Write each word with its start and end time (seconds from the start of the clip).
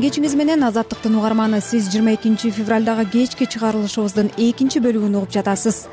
кечиңиз 0.00 0.32
менен 0.38 0.62
азаттыктын 0.64 1.18
угарманы. 1.18 1.60
Сиз 1.60 1.90
жыйырма 1.92 2.14
экинчи 2.14 2.50
февралдагы 2.50 3.04
кечки 3.12 3.44
чыгарылышыбыздын 3.44 4.30
экинчи 4.38 4.80
бөлүгүн 4.80 5.16
угуп 5.18 5.32
жатасыз. 5.34 5.88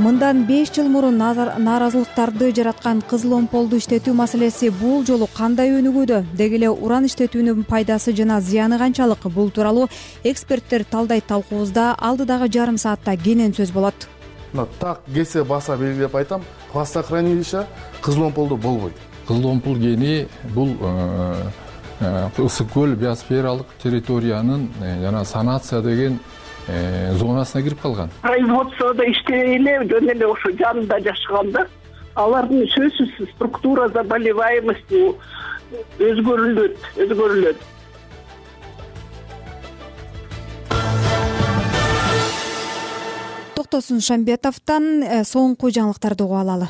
Мындан 0.00 0.44
беш 0.46 0.70
жыл 0.72 0.86
мурун 0.88 1.18
нааразылыктарды 1.18 2.52
жараткан 2.54 3.02
кызыл 3.10 3.34
омполду 3.34 3.76
иштетүү 3.82 4.14
маселеси 4.14 4.70
бул 4.70 5.02
жолу 5.04 5.26
кандай 5.34 5.74
өнүгүүдө? 5.74 6.22
Деги 6.38 6.60
эле 6.60 6.70
уран 6.70 7.08
иштетүүнүн 7.10 7.66
пайдасы 7.68 8.14
жана 8.16 8.38
зыяны 8.40 8.78
канчалык? 8.78 9.26
Бул 9.34 9.50
тууралуу 9.50 9.88
эксперттер 10.22 10.84
талдайт 10.84 11.26
талкуубузда 11.26 11.96
алдыдагы 11.98 12.48
жарым 12.48 12.78
саатта 12.78 13.16
кенен 13.16 13.52
сөз 13.52 13.74
болот. 13.74 14.06
Мына 14.52 14.68
так 14.78 15.02
кесе 15.12 15.44
баса 15.44 15.76
белгилеп 15.76 16.14
айтам 16.14 16.44
хвостохранилище 16.72 17.66
кызыл 18.00 18.30
омполдо 18.30 18.56
болбойт. 18.56 18.94
Кызыл 19.26 19.46
омпул 19.46 19.74
кени 19.74 20.28
бул 20.54 20.76
э, 20.80 21.34
ысык 22.00 22.72
көл 22.72 22.94
биосфералык 22.96 23.66
территориянын 23.82 24.68
э, 24.82 25.00
жана 25.02 25.24
санация 25.24 25.82
деген 25.82 26.18
зонасына 27.18 27.62
кирип 27.64 27.80
калган. 27.80 28.10
Производстводо 28.22 29.02
иштей 29.10 29.56
эле 29.56 29.80
жөн 29.90 30.10
эле 30.12 30.26
ошо 30.26 30.52
жанында 30.54 31.00
жашаганда 31.02 31.66
алардын 32.14 32.66
сөзсүз 32.74 33.32
структура 33.34 33.88
заболеваемости 33.88 35.02
өзгөрүлөт 35.98 36.76
өзгөрүлөт. 37.04 37.64
Токтосун 43.56 44.00
шамбетовдон 44.04 45.24
соңку 45.28 45.70
жаңылыктарды 45.74 46.26
угуп 46.26 46.42
алалы. 46.42 46.68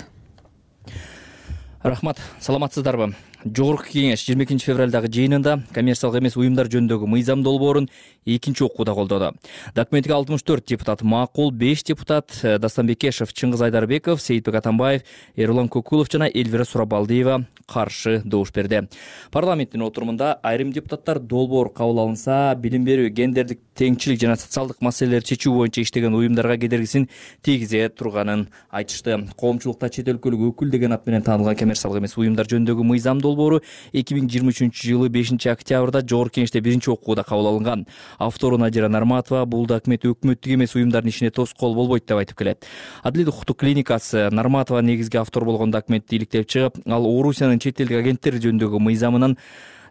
Рахмат 1.82 2.18
саламатсыздарбы 2.40 3.14
жогорку 3.44 3.88
кеңеш 3.88 4.24
жыйырма 4.26 4.44
экинчи 4.44 4.68
февралдагы 4.68 5.08
жыйынында 5.12 5.56
коммерциялык 5.72 6.20
эмес 6.20 6.36
уюмдар 6.36 6.68
жөнүндөгү 6.68 7.08
мыйзам 7.08 7.42
долбоорун 7.42 7.88
экинчи 8.26 8.64
окууда 8.64 8.92
колдоду. 8.94 9.32
Документке 9.74 10.12
алтымыш 10.12 10.42
төрт 10.44 10.66
депутат 10.68 11.02
макул 11.02 11.50
беш 11.50 11.82
депутат 11.84 12.36
э, 12.42 12.58
дастан 12.58 12.86
бекешев 12.86 13.32
чыңгыз 13.32 13.64
айдарбеков 13.64 14.20
сейитбек 14.20 14.60
атамбаев 14.60 15.02
эрулан 15.36 15.68
көкулов 15.68 16.12
жана 16.12 16.28
элвира 16.28 16.64
сурабалдиева 16.64 17.46
каршы 17.66 18.20
добуш 18.24 18.52
берди 18.52 18.82
парламенттин 19.30 19.82
отурумунда 19.82 20.34
айрым 20.42 20.72
депутаттар 20.72 21.18
долбоор 21.18 21.72
кабыл 21.72 22.00
алынса 22.04 22.54
билим 22.58 22.84
берүү 22.84 23.08
гендердик 23.14 23.60
теңчилик 23.80 24.20
жана 24.20 24.36
социалдык 24.36 24.82
маселелерди 24.84 25.34
чечүү 25.34 25.54
боюнча 25.54 25.80
иштеген 25.80 26.14
уюмдарга 26.14 26.58
кедергисин 26.60 27.08
тийгизе 27.42 27.88
турганын 27.88 28.48
айтышты. 28.70 29.16
Коомчулукта 29.40 29.88
чет 29.88 30.10
өлкөлүк 30.12 30.50
өкүл 30.50 30.70
деген 30.70 30.92
ат 30.92 31.06
менен 31.06 31.24
таанылган 31.24 31.56
коммерциялык 31.56 32.02
эмес 32.02 32.16
уюмдар 32.18 32.50
жөнүндөгү 32.50 32.84
мыйзам 32.90 33.22
долбоору 33.30 33.62
эки 33.92 34.18
миң 34.18 34.28
жыйырма 34.30 34.52
үчүнчү 34.52 34.90
жылы 34.90 35.08
бешинчи 35.08 35.48
октябрда 35.52 36.02
жогорку 36.02 36.40
кеңеште 36.40 36.60
биринчи 36.60 36.90
окууда 36.90 37.24
кабыл 37.24 37.54
алынган. 37.54 37.86
Автору 38.18 38.58
надира 38.58 38.88
нарматова 38.88 39.46
бул 39.46 39.66
документ 39.66 40.04
өкмөттүк 40.04 40.54
эмес 40.56 40.74
уюмдардын 40.74 41.10
ишине 41.10 41.30
тоскоол 41.30 41.74
болбойт 41.74 42.06
деп 42.06 42.20
айтып 42.20 42.38
келет. 42.38 42.66
Адилет 43.02 43.28
укуктук 43.28 43.60
клиникасы 43.62 44.28
нарматова 44.30 44.82
негизги 44.82 45.16
автор 45.16 45.44
болгон 45.44 45.70
документти 45.70 46.16
иликтеп 46.16 46.48
чыгып 46.48 46.80
ал 46.86 47.06
орусиянын 47.06 47.60
чет 47.60 47.80
элдик 47.80 48.02
агенттери 48.02 48.42
жөнүндөгү 48.42 48.80
мыйзамынын 48.80 49.36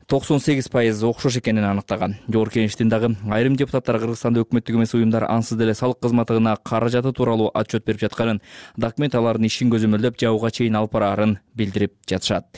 токсон 0.09 0.39
сегиз 0.41 0.67
пайыз 0.73 1.03
окшош 1.05 1.37
экенин 1.37 1.63
аныктаган. 1.69 2.15
Жогорку 2.27 2.57
кеңештин 2.57 2.89
дагы 2.89 3.11
айрым 3.29 3.55
депутаттары 3.55 4.01
кыргызстанда 4.01 4.41
өкмөттүк 4.41 4.79
эмес 4.79 4.95
уюмдар 4.97 5.27
ансыз 5.29 5.57
деле 5.57 5.75
салык 5.77 5.99
кызматына 6.01 6.57
каражаты 6.63 7.13
тууралуу 7.13 7.51
отчет 7.53 7.85
берип 7.85 8.01
жатканын 8.01 8.41
документ 8.75 9.15
алардын 9.15 9.45
ишин 9.45 9.69
көзөмөлдөп 9.69 10.17
жабууга 10.17 10.49
чейин 10.49 10.81
алып 10.81 10.97
бараарын 10.97 11.37
билдирип 11.53 11.93
жатышат 12.09 12.49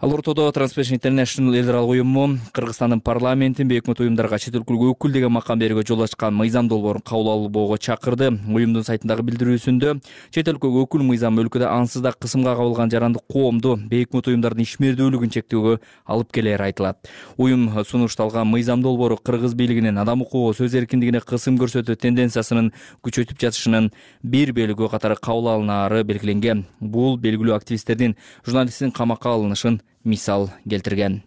ал 0.00 0.12
ортодо 0.14 0.52
transparency 0.52 0.94
international 0.94 1.56
эл 1.58 1.68
аралык 1.70 1.90
уюму 1.90 2.38
кыргызстандын 2.54 3.00
парламентин 3.00 3.66
өкмөт 3.66 3.98
уюмдарга 3.98 4.38
чет 4.38 4.54
өлкөлүк 4.54 4.94
өкүл 4.94 5.10
деген 5.10 5.32
макам 5.34 5.58
берүүгө 5.58 5.82
жол 5.88 6.04
ачкан 6.04 6.36
мыйзам 6.38 6.68
долбоорун 6.68 7.02
кабыл 7.02 7.30
албоого 7.32 7.78
чакырды. 7.78 8.30
Уюмдун 8.46 8.84
сайтындагы 8.86 9.24
билдирүүсүндө 9.26 9.96
чет 10.30 10.50
өлкөгө 10.52 10.84
өкүл 10.86 11.02
мыйзам 11.02 11.40
өлкөдө 11.42 11.66
ансыз 11.66 12.02
да 12.02 12.12
кысымга 12.12 12.54
кабылган 12.54 12.92
жарандык 12.94 13.26
коомду 13.26 13.74
бейөкмөт 13.90 14.30
уюмдардын 14.30 14.62
ишмердүүлүгүн 14.62 15.34
чектөөгө 15.34 15.74
алып 16.06 16.30
келери 16.30 16.62
айтылат. 16.70 17.10
Уюм 17.36 17.66
сунушталган 17.82 18.46
мыйзам 18.46 18.82
долбоору 18.86 19.18
кыргыз 19.18 19.58
бийлигинин 19.58 19.98
адам 19.98 20.22
укугу 20.22 20.54
сөз 20.54 20.78
эркиндигине 20.78 21.24
кысым 21.26 21.58
көрсөтүү 21.58 21.98
тенденциясынын 21.98 22.70
күчөтүп 23.02 23.42
жатышынын 23.42 23.90
бир 24.22 24.54
бөлүгү 24.54 24.92
катары 24.94 25.18
кабыл 25.18 25.50
алынаары 25.56 26.04
белгиленген. 26.04 26.66
Бул 26.78 27.18
белгилүү 27.18 27.58
активисттердин 27.58 28.14
журналисттин 28.46 28.94
камакка 28.94 29.34
алынышын 29.34 29.80
мисал 30.04 30.50
келтирген 30.68 31.22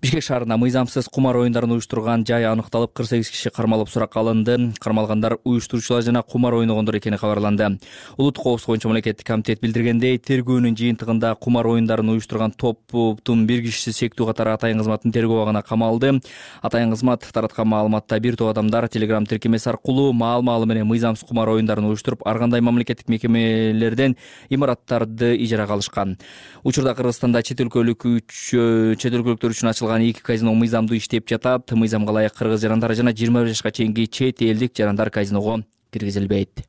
бишкек 0.00 0.24
шаарында 0.24 0.56
мыйзамсыз 0.56 1.10
кумар 1.12 1.36
оюндарын 1.36 1.74
уюштурган 1.74 2.22
жай 2.24 2.46
аныкталып 2.48 2.94
кырк 2.96 3.08
сегиз 3.10 3.28
киши 3.28 3.50
кармалып 3.52 3.90
суракка 3.92 4.22
алынды. 4.22 4.72
Кармалгандар 4.80 5.36
уюштуруучулар 5.44 6.02
жана 6.02 6.22
кумар 6.22 6.54
ойногондор 6.56 6.96
экени 6.96 7.18
кабарланды. 7.20 7.78
Улуттук 8.16 8.44
коопсуздук 8.44 8.70
боюнча 8.70 8.88
мамлекеттик 8.88 9.26
комитет 9.26 9.60
билдиргендей 9.60 10.16
тергөөнүн 10.16 10.72
жыйынтыгында 10.78 11.34
кумар 11.36 11.68
оюндарын 11.68 12.14
уюштурган 12.14 12.52
топтун 12.56 13.44
бир 13.46 13.60
кишиси 13.66 13.92
сектүү 13.92 14.30
катары 14.30 14.54
атайын 14.54 14.80
кызматтын 14.80 15.12
тергөө 15.12 15.42
абагына 15.42 15.62
камалды 15.68 16.14
атайын 16.62 16.94
кызмат 16.94 17.28
тараткан 17.28 17.68
маалыматта 17.68 18.20
бир 18.20 18.36
топ 18.40 18.54
адамдар 18.54 18.88
телеграм 18.88 19.26
тиркемеси 19.26 19.68
аркылуу 19.68 20.14
маал 20.14 20.40
маалы 20.40 20.64
менен 20.64 20.88
мыйзамсыз 20.88 21.28
кумар 21.28 21.52
оюндарын 21.52 21.90
уюштуруп 21.90 22.26
ар 22.26 22.38
кандай 22.38 22.60
мамлекеттик 22.60 23.08
мекемелерден 23.08 24.16
имараттарды 24.48 25.36
ижарага 25.36 25.74
алышкан. 25.74 26.16
Учурда 26.64 26.94
кыргызстанда 26.94 27.42
чет 27.42 27.60
өлкөлүк 27.60 28.06
чет 28.30 29.12
өлкөлүктөр 29.12 29.52
үчүн 29.52 29.70
ачылган 29.70 29.89
эки 29.98 30.20
казино 30.22 30.54
мыйзамдуу 30.54 30.96
иштеп 30.96 31.28
жатат. 31.28 31.70
Мыйзамга 31.72 32.12
ылайык 32.12 32.34
кыргыз 32.34 32.60
жарандары 32.60 32.94
жана 32.94 33.10
жыйырма 33.10 33.42
бир 33.42 33.48
жашка 33.48 33.70
чейинки 33.70 34.06
чет 34.06 34.42
элдик 34.42 34.76
жарандар 34.76 35.10
казиного 35.10 35.64
киргизилбейт 35.90 36.66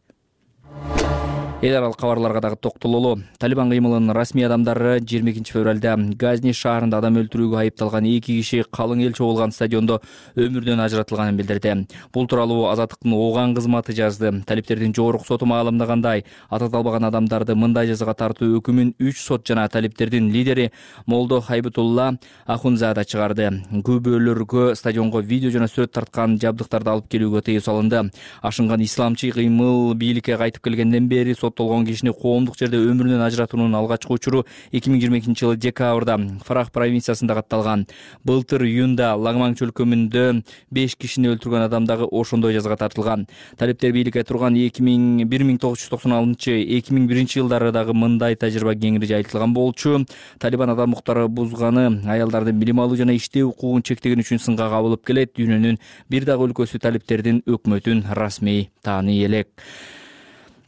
эл 1.62 1.76
аралык 1.78 1.98
кабарларга 1.98 2.42
дагы 2.42 2.56
токтололу. 2.56 3.22
Талибан 3.38 3.70
кыймылынын 3.70 4.16
расмий 4.16 4.48
адамдары 4.48 5.00
жыйырма 5.00 5.30
экинчи 5.30 5.54
февралда 5.54 5.94
газни 6.18 6.54
шаарында 6.58 6.98
адам 6.98 7.20
өлтүрүүгө 7.22 7.60
айыпталган 7.60 8.08
эки 8.10 8.40
киши 8.40 8.64
калың 8.74 9.04
эл 9.06 9.14
чогулган 9.14 9.52
стадиондо 9.54 10.00
өмүрдөн 10.36 10.82
ажыратылганын 10.82 11.38
билдирди. 11.38 11.86
Бул 12.14 12.26
тууралуу 12.26 12.66
азаттыктын 12.72 13.14
оган 13.14 13.54
кызматы 13.54 13.94
жазды. 13.94 14.42
Талиптердин 14.42 14.96
жогорку 14.96 15.24
соту 15.24 15.46
маалымдагандай 15.46 16.26
ататалбаган 16.50 17.06
адамдарды 17.06 17.54
мындай 17.54 17.86
жазага 17.86 18.16
тартуу 18.16 18.58
өкүмүн 18.58 18.96
үч 18.98 19.22
сот 19.22 19.46
жана 19.46 19.68
талиптердин 19.70 20.32
лидери 20.32 20.72
молдо 21.06 21.42
хайбытулла 21.42 22.18
ахунзада 22.48 23.06
чыгарды. 23.06 23.62
Күбөлөргө 23.70 24.74
стадионго 24.74 25.22
видео 25.22 25.52
жана 25.52 25.70
сүрөт 25.70 25.94
тарткан 25.94 26.40
жабдыктарды 26.42 26.90
алып 26.90 27.08
келүүгө 27.14 27.46
тыюу 27.46 27.62
салынды. 27.62 28.10
Ашынган 28.42 28.82
исламчый 28.82 29.30
кыймыл 29.30 29.94
бийликке 29.94 30.38
кайтып 30.38 30.64
келгенден 30.64 31.08
бери 31.08 31.36
соттолгон 31.52 31.86
кишини 31.86 32.14
коомдук 32.14 32.58
жерде 32.58 32.80
өмүрүнөн 32.80 33.22
ажыратуунун 33.26 33.76
алгачкы 33.76 34.14
учуру 34.14 34.46
эки 34.72 34.90
миң 34.90 35.02
жыйырма 35.02 35.20
экинчи 35.20 35.44
жылы 35.44 35.58
декабрда 35.58 36.18
фрах 36.46 36.72
провинциясында 36.72 37.36
катталган. 37.36 37.86
Былтыр 38.24 38.64
июнда 38.66 39.16
лагман 39.16 39.56
чөлкөмүндө 39.60 40.44
беш 40.72 40.96
кишини 40.96 41.32
өлтүргөн 41.34 41.66
адам 41.68 41.86
дагы 41.86 42.08
ошондой 42.08 42.54
жазага 42.56 42.78
тартылган. 42.78 43.28
Талиптер 43.58 43.92
бийликке 43.92 44.24
турган 44.24 44.56
эки 44.56 44.82
миң 44.82 45.26
бир 45.28 45.44
миң 45.44 45.60
тогуз 45.60 45.84
жүз 45.84 45.92
токсон 45.92 46.16
алтынчы 46.16 46.56
эки 46.78 46.94
миң 46.96 47.08
биринчи 47.08 47.42
жылдары 47.42 47.72
дагы 47.76 47.94
мындай 47.94 48.36
тажрыйба 48.36 48.76
кеңири 48.80 49.10
жайылтылган 49.12 49.54
болчу. 49.54 50.06
Талибан 50.40 50.72
адам 50.72 50.94
укуктары 50.94 51.28
бузганы 51.28 52.02
аялдардын 52.08 52.60
билим 52.60 52.80
алуу 52.80 52.98
жана 53.00 53.16
иштөө 53.18 53.52
укугун 53.52 53.84
чектеген 53.84 54.24
үчүн 54.24 54.40
сынга 54.40 54.70
кабылып 54.72 55.06
келет. 55.06 55.36
Дүйнөнүн 55.38 55.80
бир 56.10 56.28
дагы 56.28 56.50
өлкөсү 56.50 56.80
талиптердин 56.80 57.44
өкмөтүн 57.48 58.06
расмий 58.16 58.70
тааный 58.84 59.24
элек 59.26 59.50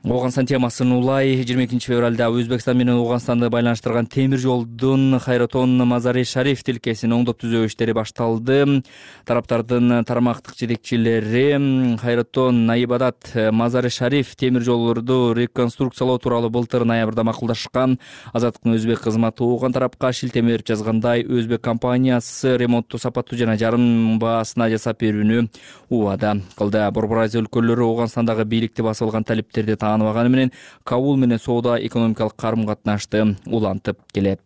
ооганстан 0.03 0.43
темасын 0.43 0.91
улай 0.91 1.37
жыйырма 1.47 1.63
экинчи 1.63 1.87
февралда 1.87 2.25
өзбекстан 2.27 2.75
менен 2.75 2.97
ооганстанды 2.99 3.47
байланыштырган 3.49 4.05
темир 4.11 4.37
жолдун 4.37 5.17
хайратон 5.17 5.77
мазари 5.87 6.25
шариф 6.27 6.59
тилкесин 6.67 7.13
оңдоп 7.15 7.39
түзөө 7.39 7.69
иштери 7.69 7.95
башталды. 7.95 8.83
Тараптардын 9.23 10.03
тармактык 10.03 10.57
жетекчилери 10.59 11.95
хайратон 12.01 12.65
наибадат 12.67 13.31
мазари 13.55 13.87
шариф 13.87 14.35
темир 14.35 14.65
жолдорду 14.67 15.31
реконструкциялоо 15.37 16.17
тууралуу 16.19 16.49
былтыр 16.49 16.83
ноябрда 16.83 17.23
макулдашкан. 17.23 17.95
Азаттыктын 18.33 18.75
өзбек 18.75 19.05
кызматы 19.07 19.45
ооган 19.47 19.71
тарапка 19.71 20.11
шилтеме 20.11 20.51
берип 20.51 20.67
жазгандай 20.67 21.23
өзбек 21.23 21.61
компаниясы 21.61 22.57
ремонтту 22.57 22.99
сапаттуу 22.99 23.39
жана 23.39 23.55
жарым 23.55 24.19
баасына 24.19 24.67
жасап 24.67 24.99
берүүнү 24.99 25.47
убада 25.89 26.35
кылды. 26.59 26.83
Борбор 26.91 27.23
азия 27.23 27.39
өлкөлөрү 27.39 27.87
ооганстандагы 27.87 28.43
бийликти 28.43 28.83
басып 28.83 29.07
алган 29.07 29.23
талиптерди 29.23 29.77
тааныбаганы 29.93 30.29
менен 30.29 30.51
кабул 30.83 31.17
менен 31.17 31.39
соода 31.39 31.77
экономикалык 31.85 32.35
карым 32.35 32.65
катнашты 32.67 33.35
улантып 33.45 33.99
келет 34.13 34.41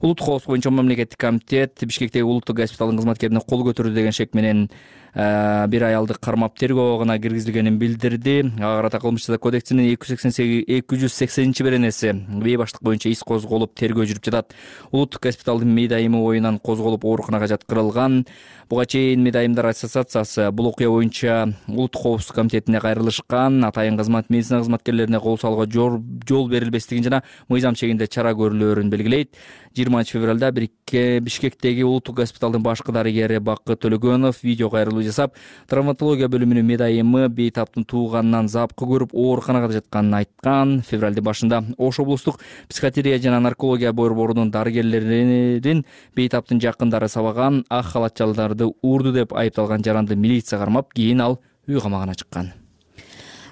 улуттук 0.00 0.26
коопсуздук 0.26 0.54
боюнча 0.54 0.70
мамлекеттик 0.70 1.18
комитет 1.18 1.78
бишкектеги 1.82 2.22
улуттук 2.22 2.56
госпиталдын 2.56 2.98
кызматкерине 2.98 3.40
кол 3.40 3.64
көтөрдү 3.66 3.94
деген 3.94 4.12
шек 4.12 4.34
менен 4.34 4.68
Э, 5.12 5.66
бир 5.66 5.82
аялды 5.88 6.14
кармап 6.22 6.54
тергөө 6.60 6.94
абагына 6.94 7.16
киргизилгенин 7.18 7.78
билдирди. 7.80 8.44
Ага 8.60 8.76
карата 8.78 9.00
кылмыш 9.02 9.24
жаза 9.26 9.38
кодексинин 9.42 9.88
эки 9.90 10.06
жүз 10.06 10.14
сексен 10.14 10.30
сегиз 10.30 10.64
эки 10.68 10.98
жүз 11.00 11.16
сексенинчи 11.16 11.64
беренеси 11.66 12.12
бейбаштык 12.14 12.82
боюнча 12.82 13.10
ис 13.10 13.24
козголуп 13.26 13.74
тергөө 13.74 14.06
жүрүп 14.06 14.28
жатат. 14.28 14.54
Улуттук 14.92 15.26
госпиталдын 15.26 15.74
миң 15.74 15.96
айымы 15.98 16.22
оюнан 16.22 16.60
козголуп 16.62 17.04
ооруканага 17.04 17.48
жаткырылган. 17.50 18.24
Буга 18.70 18.86
чейин 18.86 19.24
миң 19.26 19.34
айымдар 19.34 19.72
ассоциациясы 19.72 20.52
бул 20.52 20.70
окуя 20.70 20.92
боюнча 20.94 21.56
улуттук 21.66 22.02
коопсуздук 22.02 22.36
комитетине 22.36 22.78
кайрылышкан 22.78 23.64
атайын 23.66 23.98
кызмат 23.98 24.30
медицина 24.30 24.60
кызматкерлерине 24.60 25.18
кол 25.18 25.38
салууга 25.38 25.66
жол 25.66 26.48
берилбестигин 26.48 27.02
жана 27.02 27.24
мыйзам 27.48 27.74
чегинде 27.74 28.06
чара 28.06 28.30
көрүлөөрүн 28.30 28.94
белгилейт 28.94 29.34
жыйырманчы 29.76 30.18
февралда 30.18 30.50
бишкектеги 30.52 31.82
улуттук 31.82 32.16
госпиталдын 32.16 32.62
башкы 32.62 32.92
дарыгери 32.92 33.38
бакыт 33.38 33.80
төлөгөнов 33.84 34.42
видео 34.42 34.70
кайрылуу 34.70 35.02
жасап 35.06 35.36
травматология 35.70 36.28
бөлүмүнүн 36.28 36.66
медайымы 36.66 37.28
бейтаптын 37.28 37.84
тууганынан 37.84 38.48
запкы 38.48 38.88
көрүп 38.90 39.14
ооруканага 39.14 39.72
жатканын 39.78 40.18
айткан. 40.20 40.80
Февралдын 40.86 41.24
башында 41.24 41.62
ош 41.78 42.00
облустук 42.00 42.40
психиатрия 42.68 43.18
жана 43.18 43.40
наркология 43.40 43.92
борборунун 43.92 44.50
дарыгерлерин 44.50 45.84
бейтаптын 46.16 46.60
жакындары 46.60 47.08
сабаган 47.08 47.64
ак 47.68 47.92
халатчаларды 47.92 48.72
урду 48.82 49.12
деп 49.12 49.32
айыпталган 49.32 49.84
жаранды 49.84 50.16
милиция 50.16 50.58
кармап 50.58 50.92
кийин 50.94 51.20
ал 51.20 51.40
үй 51.68 51.80
камагына 51.80 52.14
чыккан 52.14 52.52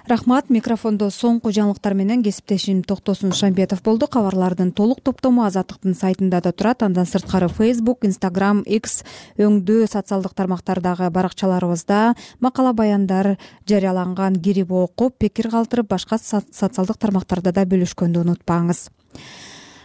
рахмат 0.09 0.49
микрофондо 0.49 1.07
соңку 1.13 1.51
жаңылыктар 1.53 1.93
менен 1.97 2.23
кесиптешим 2.25 2.81
токтосун 2.83 3.33
шамбетов 3.37 3.83
болду. 3.85 4.07
Кабарлардын 4.09 4.71
толук 4.73 5.01
топтому 5.05 5.43
азаттыктын 5.45 5.95
сайтында 5.97 6.41
да 6.41 6.51
турат. 6.51 6.83
Андан 6.83 7.05
сырткары 7.05 7.49
фейсбук 7.49 8.07
инстаграм 8.09 8.63
x 8.65 9.03
өңдүү 9.37 9.89
социалдык 9.91 10.33
тармактардагы 10.33 11.09
баракчаларыбызда 11.13 12.15
макала 12.39 12.73
баяндар 12.73 13.37
жарыяланган 13.69 14.41
кирип 14.41 14.71
окуп 14.71 15.17
пикир 15.17 15.51
калтырып 15.53 15.89
башка 15.89 16.17
социалдык 16.17 16.97
тармактарда 16.97 17.53
да 17.53 17.67
бөлүшкөндү 17.69 18.25
унутпаңыз 18.25 18.89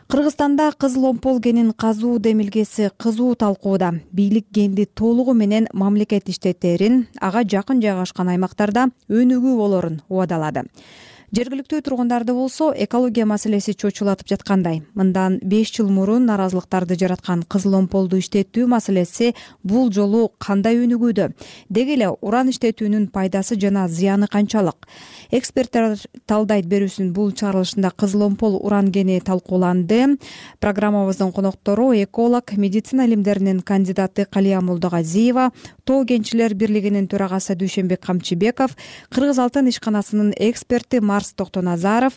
кыргызстанда 0.08 0.72
кызыл 0.78 1.04
омпол 1.06 1.40
кенин 1.40 1.72
казуу 1.72 2.18
демилгеси 2.18 2.90
кызуу 2.96 3.34
талкууда. 3.34 3.92
Бийлик 4.12 4.46
кенди 4.52 4.84
толугу 4.84 5.32
менен 5.32 5.66
мамлекет 5.72 6.28
иштетерин 6.28 7.06
ага 7.20 7.42
жакын 7.42 7.80
жайгашкан 7.82 8.28
аймактарда 8.28 8.88
өнүгүү 9.08 9.56
болорун 9.56 10.02
убадалады 10.08 10.64
жергиликтүү 11.34 11.80
тургундарды 11.82 12.34
болсо 12.36 12.68
экология 12.78 13.24
маселеси 13.26 13.72
чочулатып 13.74 14.28
жаткандай. 14.30 14.82
Мындан 14.94 15.40
беш 15.42 15.72
жыл 15.74 15.88
мурун 15.90 16.28
нааразылыктарды 16.28 16.94
жараткан 17.00 17.42
кызыл 17.50 17.74
омполду 17.74 18.20
иштетүү 18.22 18.68
маселеси 18.70 19.32
бул 19.64 19.90
жолу 19.90 20.28
кандай 20.38 20.78
өнүгүүдө? 20.84 21.32
Деги 21.74 21.96
эле 21.96 22.12
уран 22.20 22.52
иштетүүнүн 22.52 23.08
пайдасы 23.10 23.58
жана 23.58 23.88
зыяны 23.88 24.28
канчалык? 24.30 24.86
Эксперттер 25.34 25.96
талдайт 26.30 26.68
берүүсүнүн 26.70 27.10
бул 27.16 27.32
чыгарылышында 27.34 27.90
кызыл 27.98 28.28
омпол 28.28 28.60
уран 28.60 28.92
кени 28.94 29.18
талкууланды. 29.18 30.20
Программабыздын 30.60 31.32
коноктору 31.32 31.90
эколог 31.94 32.52
медицина 32.56 33.08
илимдеринин 33.08 33.62
кандидаты 33.62 34.26
калия 34.30 34.60
молдогазиева 34.60 35.50
тоо 35.84 36.04
кенчилер 36.04 36.54
бирлигинин 36.54 37.08
төрагасы 37.08 37.56
дүйшөнбек 37.58 38.00
камчыбеков 38.06 38.76
кыргыз 39.10 39.38
алтын 39.42 39.68
ишканасынын 39.68 40.32
эксперти 40.38 41.00
марс 41.24 41.32
токтоназаров 41.32 42.12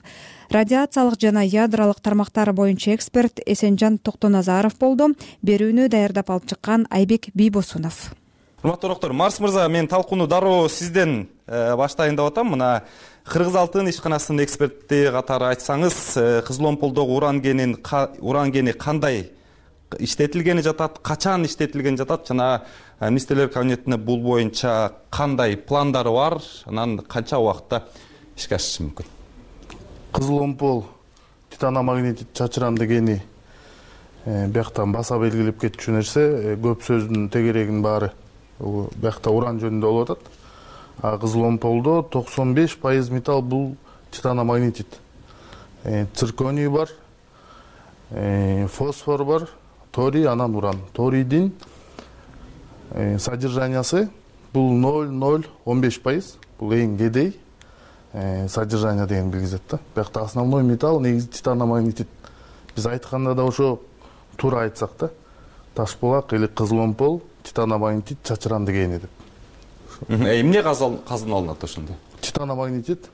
радиациялык 0.52 1.20
жана 1.20 1.44
ядролук 1.46 2.02
тармактар 2.02 2.52
боюнча 2.54 2.94
эксперт 2.94 3.40
эсенжан 3.46 3.98
токтоназаров 3.98 4.78
болду. 4.80 5.16
Берүүнү 5.44 5.88
даярдап 5.88 6.30
алып 6.30 6.48
чыккан 6.48 6.88
айбек 6.90 7.30
бийбосунов 7.34 8.12
урматтуу 8.64 8.90
уроктор 8.90 9.14
марс 9.14 9.40
мырза 9.40 9.68
мен 9.70 9.88
талкууну 9.88 10.28
дароо 10.28 10.68
сизден 10.68 11.30
э, 11.48 11.76
баштайын 11.78 12.16
деп 12.16 12.26
атам. 12.26 12.52
Мына 12.52 12.84
кыргыз 13.24 13.56
алтын 13.56 13.88
ишканасынын 13.88 14.44
эксперти 14.44 15.08
катары 15.12 15.54
айтсаңыз 15.54 15.96
э, 16.18 16.42
кызыл 16.42 16.66
омполдогу 16.74 17.16
уран 17.16 17.42
кенин 17.42 17.78
уран 18.20 18.52
кени 18.52 18.74
кандай 18.74 19.30
иштетилгени 20.00 20.62
жатат 20.62 21.00
качан 21.00 21.46
иштетилгени 21.46 21.98
жатат 21.98 22.28
жана 22.28 22.66
э, 23.00 23.10
министрлер 23.10 23.48
кабинетине 23.48 23.98
бул 23.98 24.20
боюнча 24.20 24.92
кандай 25.10 25.56
пландары 25.56 26.12
бар 26.12 26.42
анан 26.66 27.00
канча 27.00 27.38
убакытта 27.38 27.86
ишке 28.38 28.56
ашышы 28.56 28.84
мүмкүн. 28.86 29.08
Кызыл 30.14 30.42
омпол 30.44 30.86
титаномагнетит 31.50 32.34
чачыранды 32.34 32.88
кени 32.88 33.24
э, 34.26 34.48
бияктан 34.48 34.92
баса 34.92 35.18
белгилеп 35.18 35.60
кетчү 35.62 35.96
нерсе 35.96 36.22
э, 36.22 36.56
көп 36.62 36.86
сөздүн 36.86 37.32
тегерегинин 37.34 37.82
баары 37.82 38.12
биякта 38.60 39.34
уран 39.34 39.58
жөнүндө 39.62 39.90
болуп 39.90 40.12
атат. 40.12 40.30
А 41.02 41.18
кызыл 41.18 41.48
омполдо 41.50 42.04
токсон 42.04 42.54
беш 42.54 42.78
пайыз 42.78 43.10
металл 43.10 43.42
бул 43.42 43.76
титаномагнетит 44.12 45.00
э, 45.84 46.06
цирконий 46.14 46.70
бар 46.70 46.90
фосфор 48.70 49.26
бар 49.26 49.50
торий 49.92 50.28
анан 50.28 50.56
уран. 50.56 50.78
Торийдин 50.94 51.52
содержаниясы 53.18 54.10
бул 54.54 54.72
ноль 54.72 55.10
ноль 55.10 55.46
он 55.66 55.82
беш 55.82 56.00
пайыз 56.00 56.38
бул 56.60 56.72
эң 56.72 56.98
кедей 56.98 57.36
содержание 58.48 59.06
деген 59.06 59.30
билгизет 59.30 59.62
да. 59.70 59.80
Биякта 59.96 60.22
основной 60.22 60.64
металл 60.64 61.00
негизи 61.00 61.28
титаномагнетит 61.28 62.08
биз 62.76 62.86
айтканда 62.86 63.36
да 63.36 63.44
ошо 63.44 63.80
туура 64.38 64.64
айтсак 64.64 64.92
да 65.00 65.10
таш 65.76 65.98
булак 66.02 66.34
или 66.34 66.48
кызыл 66.48 66.80
омпол 66.80 67.22
титаномагнетит 67.44 68.18
чачыранды 68.24 68.72
кени 68.72 69.00
деп 69.00 69.10
э, 70.08 70.42
эмне 70.42 70.64
казылып 70.64 71.12
алынат 71.12 71.64
ошондо? 71.64 71.94
Титаномагнетит 72.22 73.10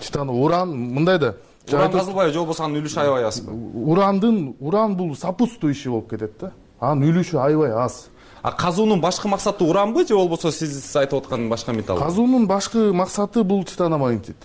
титан 0.00 0.30
уран 0.30 0.70
мындай 0.70 1.18
да. 1.18 1.36
Уран 1.70 1.92
казылбайбы 1.92 2.32
же 2.32 2.38
болбосо 2.38 2.64
анын 2.64 2.82
үлүшү 2.82 3.00
аябай 3.00 3.24
азбы 3.24 3.52
урандын 3.52 4.56
уран 4.60 4.96
бул 4.96 5.16
сопутствующий 5.16 5.90
болуп 5.90 6.10
кетет 6.10 6.32
да. 6.40 6.52
Анын 6.80 7.08
үлүшү 7.12 7.38
аябай 7.38 7.70
аз 7.70 8.08
а 8.44 8.52
казуунун 8.52 9.00
башкы 9.00 9.26
максаты 9.26 9.64
уранбы 9.64 10.06
же 10.06 10.14
болбосо 10.14 10.52
сиз 10.52 10.76
айтып 10.96 11.22
аткан 11.22 11.48
башка 11.48 11.72
металл 11.72 11.96
казуунун 11.96 12.46
башкы 12.46 12.92
максаты 12.92 13.42
бул 13.42 13.64
титаномагнетит 13.64 14.36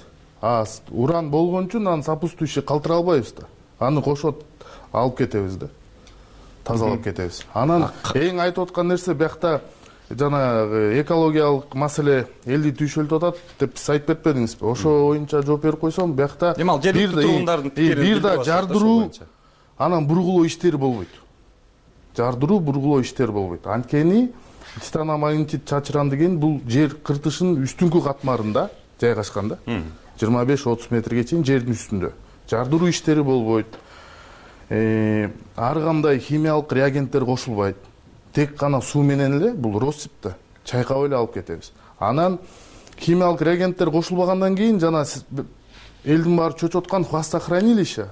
а 0.41 0.63
уран 0.89 1.29
болгон 1.29 1.67
үчүн 1.67 1.87
анын 1.87 2.03
сопутствующий 2.03 2.63
калтыра 2.63 2.95
албайбыз 2.95 3.33
да. 3.33 3.47
Аны 3.79 4.01
кошот 4.01 4.45
алып 4.93 5.17
кетебиз 5.17 5.57
да. 5.57 5.67
Тазалап 6.63 7.03
кетебиз. 7.03 7.43
Анан 7.53 7.89
эң 8.15 8.39
айтып 8.39 8.69
аткан 8.69 8.87
нерсе 8.87 9.13
биякта 9.13 9.59
жанагы 10.09 11.01
экологиялык 11.01 11.75
маселе 11.75 12.21
элди 12.45 12.71
түйшөлтүп 12.79 13.17
атат 13.19 13.43
деп 13.59 13.77
сиз 13.77 13.97
айтып 13.97 14.13
кетпедиңизби 14.15 14.63
ошо 14.71 14.95
боюнча 15.09 15.43
жооп 15.43 15.67
берип 15.67 15.83
койсом 15.83 16.15
биякта 16.15 16.55
эми 16.57 16.71
ал 16.71 16.79
жергиликтүү 16.81 17.25
тургундардын 17.25 17.75
пикири 17.75 18.07
бир 18.07 18.21
да 18.23 18.37
жардыруу 18.43 19.11
анан 19.77 20.07
бургулоо 20.07 20.47
иштери 20.47 20.77
болбойт 20.77 21.19
жардыруу 22.19 22.59
бургулоо 22.59 23.01
иштери 23.01 23.31
болбойт. 23.31 23.67
Анткени 23.67 24.31
титаномагнетит 24.81 25.65
чачыранды 25.69 26.17
кен 26.19 26.37
бул 26.39 26.59
жер 26.67 26.95
кыртышынын 27.03 27.63
үстүңкү 27.63 28.03
катмарында 28.03 28.69
жайгашкан 29.01 29.53
да. 29.53 29.59
Жыйырма 30.19 30.43
беш 30.45 30.65
отуз 30.67 30.91
метрге 30.91 31.23
чейин 31.23 31.45
жердин 31.47 31.77
үстүндө. 31.77 32.11
Жардыруу 32.51 32.89
иштери 32.91 33.23
болбойт. 33.23 33.79
Э, 34.69 35.29
ар 35.55 35.79
кандай 35.79 36.19
химиялык 36.19 36.73
реагенттер 36.73 37.25
кошулбайт. 37.25 37.77
Тек 38.33 38.57
гана 38.59 38.81
суу 38.81 39.03
менен 39.03 39.39
эле 39.39 39.53
бул 39.53 39.79
россыпь 39.79 40.21
да 40.23 40.35
чайкап 40.65 41.05
эле 41.05 41.15
алып 41.15 41.33
кетебиз. 41.33 41.71
Анан 41.99 42.39
химиялык 42.99 43.41
реагенттер 43.41 43.91
кошулбагандан 43.91 44.55
кийин 44.55 44.79
жана 44.79 45.05
элдин 46.03 46.37
баары 46.37 46.53
чочуп 46.53 46.83
аткан 46.83 47.05
хвостохранилище 47.05 48.09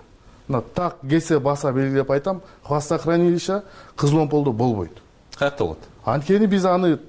мына 0.48 0.62
так 0.62 0.98
кесе 1.10 1.40
баса 1.40 1.72
белгилеп 1.72 2.12
айтам 2.12 2.42
хвостохранилище 2.64 3.62
кызыл 3.96 4.20
омполдо 4.20 4.52
болбойт. 4.52 5.02
Каякта 5.36 5.64
болот 5.64 5.80
анткени 6.06 6.48
биз 6.48 6.66
аны 6.66 7.00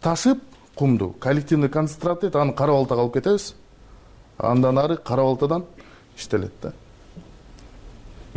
ташып 0.00 0.40
кумду 0.74 1.14
коллективный 1.20 1.68
концентрат 1.68 2.20
дейт 2.20 2.36
аны 2.36 2.54
кара 2.54 2.72
балтага 2.72 3.02
алып 3.02 3.14
кетебиз. 3.14 3.54
Андан 4.38 4.78
ары 4.78 4.96
кара 4.96 5.22
балтадан 5.22 5.64
иштелет 6.16 6.52
да. 6.62 6.72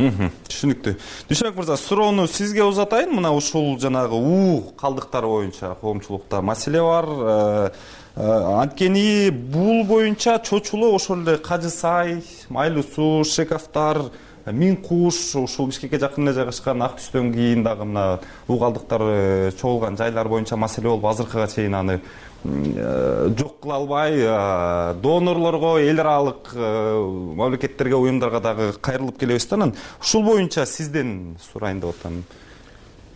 Түшүнүктүү. 0.01 0.95
Дүйшөнбек 1.29 1.57
мырза 1.59 1.77
суроону 1.77 2.25
сизге 2.27 2.63
узатайын. 2.65 3.11
Мына 3.13 3.31
ушул 3.35 3.77
жанагы 3.79 4.17
уу 4.17 4.73
калдыктар 4.79 5.27
боюнча 5.27 5.75
коомчулукта 5.81 6.41
маселе 6.41 6.81
бар. 6.81 7.05
Э, 7.05 7.69
э, 8.15 8.61
анткени 8.61 9.29
бул 9.29 9.83
боюнча 9.85 10.39
чочулоо 10.39 10.95
ошол 10.95 11.21
эле 11.21 11.37
кажы 11.37 11.69
сай 11.69 12.23
майлуу 12.49 12.83
суу 12.83 13.23
шековтар 13.23 14.01
миң 14.45 14.81
куш 14.81 15.35
ушул 15.35 15.67
бишкекке 15.69 15.99
жакын 15.99 16.27
эле 16.27 16.33
жайгашкан 16.33 16.81
ак 16.81 16.97
түстөн 16.99 17.31
кийин 17.33 17.63
дагы 17.63 17.85
мына 17.85 18.19
уу 18.47 18.59
калдыктар 18.59 19.01
э, 19.05 19.51
чогулган 19.59 19.97
жайлар 19.97 20.27
боюнча 20.27 20.57
маселе 20.57 20.89
болуп 20.89 21.05
азыркыга 21.05 21.47
чейин 21.47 21.75
аны 21.75 21.99
жок 22.43 23.59
кыла 23.61 23.75
албай. 23.75 24.95
Донорлорго 25.01 25.77
эл 25.79 25.99
аралык 25.99 26.53
мамлекеттерге 26.55 27.95
уюмдарга 27.95 28.39
дагы 28.39 28.73
кайрылып 28.81 29.19
келебиз 29.19 29.45
да 29.47 29.55
анан. 29.55 29.75
Ушул 30.01 30.23
боюнча 30.23 30.65
сизден 30.65 31.37
сурайын 31.51 31.79
деп 31.79 31.89
атам. 31.89 32.23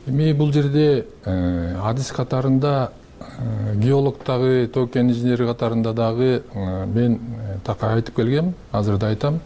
Эми 0.05 0.33
бул 0.33 0.53
жерде 0.53 1.07
адис 1.25 2.11
катарында 2.11 2.91
геолог 3.75 4.17
дагы 4.25 4.67
тоо 4.67 4.87
кен 4.87 5.09
инженери 5.09 5.47
катарында 5.47 5.93
дагы 5.93 6.43
мен 6.53 7.19
так 7.63 7.83
айтып 7.83 8.15
келгем 8.15 8.53
азыр 8.71 8.97
да 8.97 9.07
айтам 9.07 9.39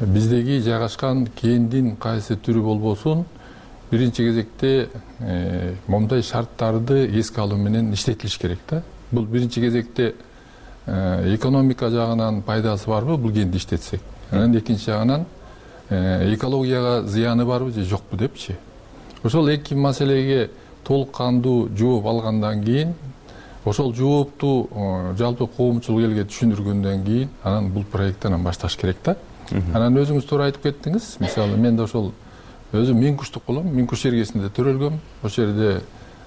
биздеги 0.00 0.58
жайгашкан 0.60 1.28
кендин 1.38 1.94
кайсы 1.96 2.34
түрү 2.34 2.62
болбосун 2.64 3.24
биринчи 3.90 4.24
кезекте 4.26 4.88
э, 5.20 5.74
момундай 5.86 6.22
шарттарды 6.22 7.06
эске 7.20 7.40
алуу 7.40 7.58
менен 7.58 7.92
иштетилиш 7.92 8.38
керек 8.38 8.58
да. 8.70 8.82
Бул 9.12 9.24
биринчи 9.24 9.60
кезекте 9.60 10.14
э, 10.86 11.34
экономика 11.34 11.90
жагынан 11.90 12.42
пайдасы 12.42 12.88
барбы 12.88 13.16
бул 13.16 13.32
кенди 13.32 13.56
иштетсек. 13.56 14.00
Анан 14.30 14.58
экинчи 14.58 14.86
жагынан 14.86 15.26
э, 15.90 16.34
экологияга 16.34 17.06
зыяны 17.06 17.44
барбы 17.44 17.70
же 17.70 17.84
жокпу 17.84 18.16
депчи. 18.16 18.56
Ошол 19.22 19.48
эки 19.48 19.74
маселеге 19.74 20.50
толук 20.82 21.12
кандуу 21.12 21.68
жооп 21.68 22.06
алгандан 22.06 22.64
кийин 22.64 22.94
ошол 23.64 23.94
жоопту 23.94 24.68
жалпы 25.16 25.46
коомчулук 25.46 26.02
элге 26.02 26.24
түшүндүргөндөн 26.24 27.04
кийин 27.04 27.28
анан 27.44 27.70
бул 27.70 27.84
проектти 27.84 28.26
анан 28.26 28.42
башташ 28.42 28.76
керек 28.76 28.96
да 29.04 29.16
анан 29.74 29.98
өзүңүз 30.00 30.28
туура 30.28 30.48
айтып 30.50 30.68
кеттиңиз. 30.68 31.16
Мисалы 31.20 31.56
мен 31.56 31.76
да 31.76 31.84
ошол 31.84 32.12
өзүм 32.72 33.00
минкуштук 33.00 33.44
болом 33.46 33.68
минкуш 33.74 34.02
жергесинде 34.06 34.50
төрөлгөм. 34.54 34.98
Ошол 35.22 35.44
жерде 35.44 35.80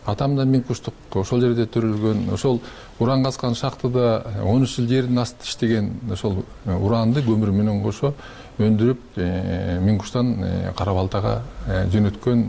атам 0.06 0.36
да 0.36 0.46
минкуштук 0.46 0.94
ошол 1.16 1.42
жерде 1.42 1.66
төрөлгөн. 1.66 2.30
Ошол 2.34 2.62
уран 3.00 3.24
казкан 3.24 3.56
шахтада 3.56 4.24
он 4.44 4.64
үч 4.64 4.78
жыл 4.78 4.88
жердин 4.88 5.20
астында 5.20 5.46
иштеген 5.46 5.92
ошол 6.12 6.44
уранды 6.66 7.24
көмүр 7.26 7.52
менен 7.52 7.84
кошо 7.84 8.14
өндүрүп 8.58 9.18
э, 9.18 9.80
минкуштан 9.84 10.34
э, 10.44 10.72
кара 10.78 10.94
балтага 10.98 11.42
э, 11.68 11.86
жөнөткөн 11.94 12.46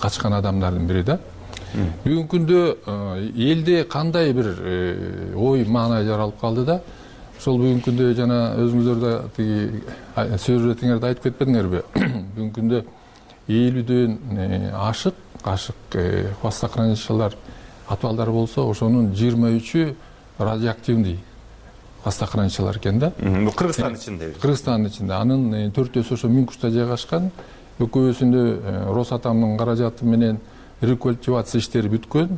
качкан 0.00 0.34
адамдардын 0.36 0.88
бири 0.88 1.04
да. 1.06 1.18
Бүгүнкү 2.04 2.26
күндө 2.34 2.60
элде 3.38 3.84
кандай 3.88 4.32
бир 4.34 4.50
ой 5.38 5.64
маанай 5.64 6.04
жаралып 6.04 6.40
калды 6.40 6.64
да 6.66 6.80
ошол 7.40 7.56
бүгүнкү 7.56 7.86
күндө 7.88 8.06
жана 8.18 8.38
өзүңүздөр 8.60 8.98
да 9.00 9.12
тиги 9.32 9.80
сөз 10.42 10.66
иретиңерде 10.66 11.08
айтып 11.08 11.28
кетпедиңерби 11.30 11.78
бүгүнкү 12.36 12.50
күндө 12.58 12.80
элүүдөн 13.48 14.16
э, 14.36 14.58
ашык 14.76 15.16
ашык 15.48 15.96
э, 15.96 16.34
хвостохранилищалар 16.42 17.36
отвалдар 17.88 18.30
болсо 18.30 18.66
ошонун 18.68 19.14
жыйырма 19.16 19.54
үчү 19.56 19.94
радиоактивный 20.38 21.16
хвостохранилищалар 22.02 22.76
экен 22.76 22.98
да. 22.98 23.12
Бул 23.18 23.54
кыргызстандын 23.56 23.96
ичинде 23.96 24.32
кыргызстандын 24.40 24.90
ичинде. 24.92 25.14
Анын 25.16 25.54
э, 25.54 25.70
төртөөсү 25.72 26.18
ошо 26.18 26.28
минкушта 26.28 26.68
жайгашкан. 26.70 27.30
Экөөсүндө 27.80 28.92
росатомдун 28.92 29.56
каражаты 29.56 30.04
менен 30.04 30.42
рекультивация 30.82 31.62
иштери 31.64 31.88
бүткөн. 31.88 32.36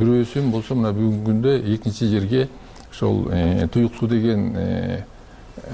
Бирөөсүн 0.00 0.50
болсо 0.50 0.74
мына 0.74 0.90
бүгүнкү 0.96 1.30
күндө 1.30 1.54
экинчи 1.76 2.10
жерге 2.10 2.48
ошол 2.90 3.26
туюк 3.72 3.94
суу 3.98 4.08
деген 4.08 5.04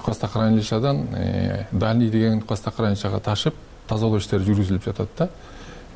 хвостохранилищадан 0.04 1.06
дальний 1.72 2.10
деген 2.10 2.40
хвостохранилищага 2.40 3.20
ташып 3.20 3.54
тазалоо 3.88 4.18
иштери 4.18 4.44
жүргүзүлүп 4.44 4.84
жатат 4.90 5.08
да. 5.18 5.28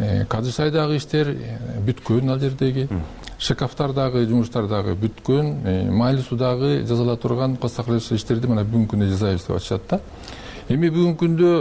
Э, 0.00 0.24
кадышайдагы 0.24 0.96
иштер 0.96 1.28
э, 1.28 1.56
бүткөн 1.84 2.30
ал 2.32 2.38
жердеги. 2.40 2.86
Шкафтардагы 3.40 4.24
жумуштар 4.28 4.64
дагы 4.68 4.94
бүткөн 4.96 5.50
э, 5.64 5.90
майлуу 5.90 6.24
суудагы 6.24 6.86
жазыла 6.88 7.18
турган 7.20 7.58
иштерди 7.60 8.48
мына 8.48 8.64
бүгүнкү 8.64 8.94
күндө 8.94 9.10
жасайбыз 9.10 9.44
деп 9.44 9.56
атышат 9.56 9.82
да. 9.90 10.00
Эми 10.68 10.88
бүгүнкү 10.88 11.18
күндө 11.20 11.52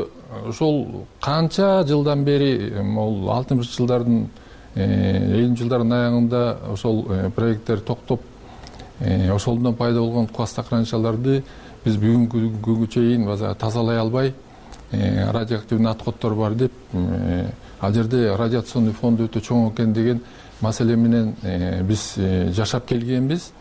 ошол 0.53 1.05
канча 1.19 1.83
жылдан 1.87 2.23
бери 2.23 2.71
могул 2.81 3.29
алтымыш 3.33 3.75
жылдардын 3.75 4.29
элүүнчү 4.75 5.63
жылдардын 5.65 5.95
аягында 5.97 6.43
ошол 6.71 7.03
проекттер 7.35 7.81
токтоп 7.83 8.23
ошолдон 8.99 9.75
пайда 9.75 9.99
болгон 9.99 10.27
хвостохранилищаларды 10.27 11.43
биз 11.85 11.97
бүгүнкү 11.97 12.45
күнгө 12.61 12.87
чейин 12.91 13.27
тазалай 13.57 13.99
албай 13.99 14.33
Э, 14.91 15.29
радиоактивный 15.31 15.91
отходдор 15.91 16.33
бар 16.33 16.55
деп 16.55 16.71
э, 16.93 17.45
ал 17.79 17.93
жерде 17.93 18.35
радиационный 18.35 18.91
фонд 18.91 19.19
өтө 19.21 19.39
чоң 19.39 19.67
экен 19.69 19.93
деген 19.93 20.21
маселе 20.61 20.95
менен 20.95 21.35
э, 21.43 21.83
биз 21.83 22.15
жашап 22.55 22.87
келгенбиз. 22.87 23.51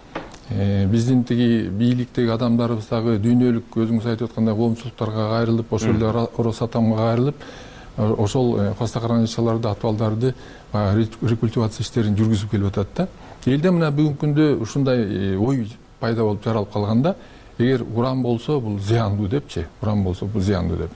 Биздин 0.49 1.25
тиги 1.25 1.68
бийликтеги 1.68 2.30
адамдарыбыз 2.33 2.87
дагы 2.88 3.18
дүйнөлүк 3.21 3.76
өзүңүз 3.76 4.07
айтып 4.09 4.30
аткандай 4.30 4.54
коомчулуктарга 4.57 5.26
кайрылып 5.35 5.73
ошол 5.76 5.97
эле 5.97 6.26
росатомго 6.38 6.97
кайрылып 6.97 7.45
ошол 7.99 8.57
хвостохранилищаларды 8.78 9.68
отвалдарды 9.68 10.35
баягы 10.73 11.11
рекультивация 11.28 11.85
иштерин 11.85 12.16
жүргүзүп 12.16 12.54
келип 12.54 12.71
атат 12.73 12.88
да 12.97 13.09
элде 13.55 13.71
мына 13.71 13.90
бүгүнкү 13.95 14.21
күндө 14.23 14.47
ушундай 14.62 15.37
ой 15.37 15.67
пайда 16.00 16.23
болуп 16.23 16.45
жаралып 16.45 16.73
калган 16.73 17.02
да 17.02 17.14
эгер 17.59 17.85
уран 17.95 18.23
болсо 18.23 18.61
бул 18.61 18.78
зыяндуу 18.78 19.28
депчи 19.28 19.67
уран 19.83 20.02
болсо 20.05 20.26
бул 20.26 20.43
зыяндуу 20.43 20.76
деп. 20.76 20.90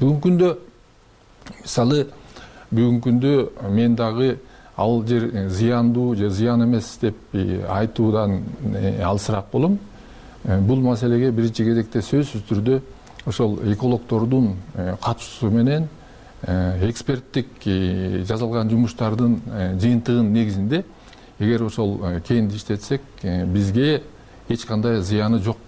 Бүгүнкү 0.00 0.28
күндө 0.28 0.52
мисалы 1.62 2.06
бүгүнкү 2.70 3.08
күндө 3.08 3.70
мен 3.70 3.96
дагы 3.96 4.38
ал 4.76 5.02
жер 5.06 5.30
э, 5.32 5.48
зыяндуу 5.48 6.14
же 6.16 6.30
зыян 6.30 6.64
эмес 6.64 6.98
деп 7.00 7.16
э, 7.32 7.64
айтуудан 7.68 8.42
э, 8.74 9.02
алысыраак 9.02 9.46
болом. 9.52 9.78
Бул 10.44 10.80
маселеге 10.80 11.32
биринчи 11.32 11.64
кезекте 11.64 11.98
сөзсүз 11.98 12.44
түрдө 12.46 12.80
ошол 13.26 13.58
экологдордун 13.72 14.52
катышуусу 15.02 15.50
менен 15.50 15.88
эксперттик 16.86 17.48
жасалган 18.28 18.70
жумуштардын 18.70 19.40
жыйынтыгынын 19.80 20.32
негизинде 20.32 20.84
эгер 21.38 21.62
ошол 21.62 22.00
кенди 22.26 22.56
иштетсек 22.56 23.02
бизге 23.22 24.02
эч 24.48 24.64
кандай 24.64 25.00
зыяны 25.02 25.38
жок 25.42 25.58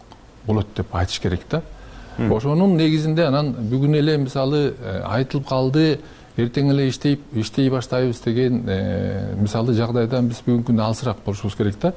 болот 0.46 0.66
деп 0.76 0.94
айтыш 0.94 1.20
керек 1.20 1.40
да. 1.50 1.62
Ошонун 2.18 2.76
негизинде 2.76 3.28
анан 3.28 3.52
бүгүн 3.70 3.94
эле 4.00 4.16
мисалы 4.18 4.74
э, 4.74 5.00
айтылып 5.06 5.46
калды 5.46 6.00
эртең 6.36 6.72
эле 6.72 6.88
иштей 6.88 7.70
баштайбыз 7.70 8.20
деген 8.24 8.64
э, 8.66 9.36
мисалы 9.38 9.74
жагдайдан 9.78 10.26
биз 10.32 10.40
бүгүнкү 10.46 10.72
күндө 10.72 10.82
алысыраак 10.82 11.22
болушубуз 11.24 11.54
керек 11.54 11.78
да. 11.80 11.92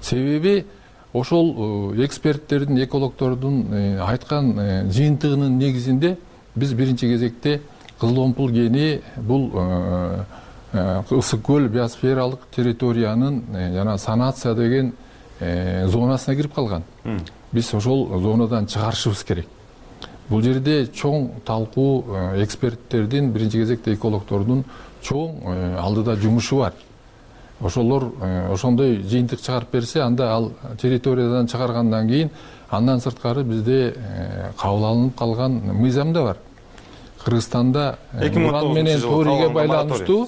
Себеби 0.00 0.64
ошол 1.12 1.50
э, 1.96 2.04
эксперттердин 2.04 2.78
экологдордун 2.84 3.98
айткан 4.06 4.54
жыйынтыгынын 4.92 5.58
негизинде 5.58 6.16
биз 6.54 6.72
биринчи 6.72 7.10
кезекте 7.10 7.60
кызыл 7.98 8.20
омпул 8.20 8.50
кени 8.50 9.00
бул 9.16 9.50
ысык 10.76 11.42
көл 11.42 11.68
биосфералык 11.68 12.46
территориянын 12.54 13.42
жана 13.74 13.98
санация 13.98 14.54
деген 14.54 14.92
зонасына 15.40 16.36
кирип 16.36 16.54
калган. 16.54 16.82
Биз 17.52 17.74
ошол 17.74 18.20
зонадан 18.20 18.66
чыгарышыбыз 18.66 19.24
керек. 19.24 19.46
Бул 20.26 20.42
жерде 20.42 20.88
чоң 20.90 21.28
талкуу 21.46 22.02
э, 22.02 22.42
эксперттердин 22.42 23.30
биринчи 23.32 23.60
кезекте 23.60 23.94
экологдордун 23.94 24.64
чоң 25.06 25.36
э, 25.38 25.76
алдыда 25.78 26.16
жумушу 26.18 26.58
бар. 26.64 26.72
Ошолор 27.60 28.08
э, 28.20 28.52
ошондой 28.52 28.96
жыйынтык 29.04 29.40
чыгарып 29.40 29.70
берсе 29.70 30.00
анда 30.02 30.32
ал 30.34 30.50
территориядан 30.82 31.46
чыгаргандан 31.46 32.08
кийин 32.08 32.30
андан 32.68 33.00
сырткары 33.00 33.44
бизде 33.44 33.94
кабыл 34.58 34.84
алынып 34.84 35.16
калган 35.16 35.60
мыйзам 35.78 36.12
да 36.12 36.24
бар 36.24 36.38
кыргызстанда 37.26 37.98
эки 38.14 38.38
миң 38.38 38.48
он 38.48 38.60
тогузунчу 38.60 38.82
менен 38.82 39.00
торийге 39.02 39.48
байланыштуу 39.54 40.20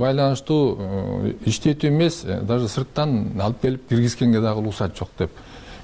байланыштуу 0.00 1.32
иштетүү 1.46 1.90
эмес 1.90 2.22
даже 2.42 2.68
сырттан 2.68 3.38
алып 3.40 3.60
келип 3.62 3.88
киргизгенге 3.88 4.40
дагы 4.40 4.60
уруксат 4.64 4.96
жок 4.98 5.10
деп. 5.18 5.30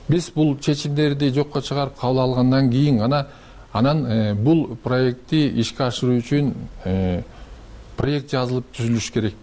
Биз 0.08 0.30
бул 0.34 0.56
чечимдерди 0.58 1.30
жокко 1.34 1.62
чыгарып 1.62 1.98
кабыл 2.00 2.20
алгандан 2.20 2.70
кийин 2.70 2.98
гана 2.98 3.26
анан 3.72 4.06
э, 4.06 4.34
бул 4.34 4.76
проектти 4.82 5.46
ишке 5.60 5.84
ашыруу 5.84 6.18
үчүн 6.18 6.52
э, 6.84 7.22
проект 7.96 8.32
жазылып 8.32 8.66
түзүлүш 8.74 9.12
керек 9.12 9.34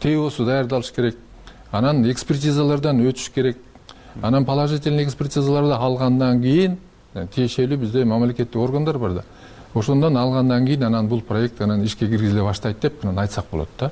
теосу 0.00 0.46
даярдалыш 0.46 0.92
керек 0.94 1.16
анан 1.72 2.04
экспертизалардан 2.10 3.02
өтүш 3.06 3.32
керек. 3.34 3.58
Анан 4.22 4.44
положительный 4.44 5.04
экспертизаларды 5.04 5.74
алгандан 5.74 6.40
кийин 6.42 6.78
э, 7.14 7.26
тиешелүү 7.34 7.76
бизде 7.76 8.04
мамлекеттик 8.04 8.56
органдар 8.56 8.98
бар 8.98 9.12
да 9.20 9.24
ошондон 9.74 10.16
алгандан 10.16 10.66
кийин 10.66 10.84
анан 10.84 11.08
бул 11.08 11.22
проект 11.22 11.60
анан 11.60 11.84
ишке 11.84 12.08
киргизиле 12.08 12.42
баштайт 12.42 12.80
деп 12.80 13.04
анан 13.04 13.18
айтсак 13.18 13.46
болот 13.50 13.68
да. 13.78 13.90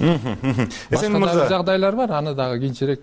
Эсен 0.00 1.12
башка 1.12 1.18
мырза 1.18 1.34
дагы 1.34 1.48
жагдайлар 1.48 1.96
бар 1.96 2.12
аны 2.12 2.34
дагы 2.34 2.58
кийинчерээк 2.60 3.00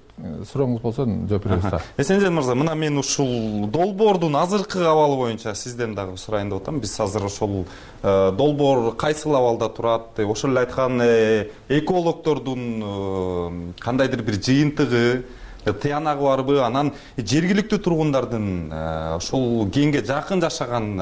сурооңуз 0.51 0.81
болсо 0.81 1.05
жооп 1.05 1.45
беребиз 1.45 1.63
дагы 1.69 1.83
эсенжан 1.97 2.33
мырза 2.33 2.55
мына 2.55 2.73
мен 2.75 2.97
ушул 2.97 3.67
долбоордун 3.67 4.35
азыркы 4.35 4.79
абалы 4.79 5.17
боюнча 5.17 5.53
сизден 5.55 5.93
дагы 5.95 6.17
сурайын 6.17 6.49
деп 6.49 6.61
атам. 6.61 6.79
Биз 6.79 6.99
азыр 6.99 7.25
ошол 7.25 7.65
э, 8.01 8.31
долбоор 8.31 8.95
кайсыл 8.95 9.35
абалда 9.35 9.69
турат 9.69 10.19
ошол 10.19 10.51
эле 10.51 10.59
айткан 10.61 10.99
э, 11.01 11.49
экологдордун 11.69 12.81
э, 12.83 13.73
кандайдыр 13.79 14.23
бир 14.23 14.41
жыйынтыгы 14.41 15.25
тыянагы 15.73 16.23
барбы 16.23 16.61
анан 16.63 16.93
жергиликтүү 17.17 17.79
тургундардын 17.79 18.71
ошол 19.17 19.69
кенге 19.69 20.03
жакын 20.05 20.41
жашаган 20.41 20.95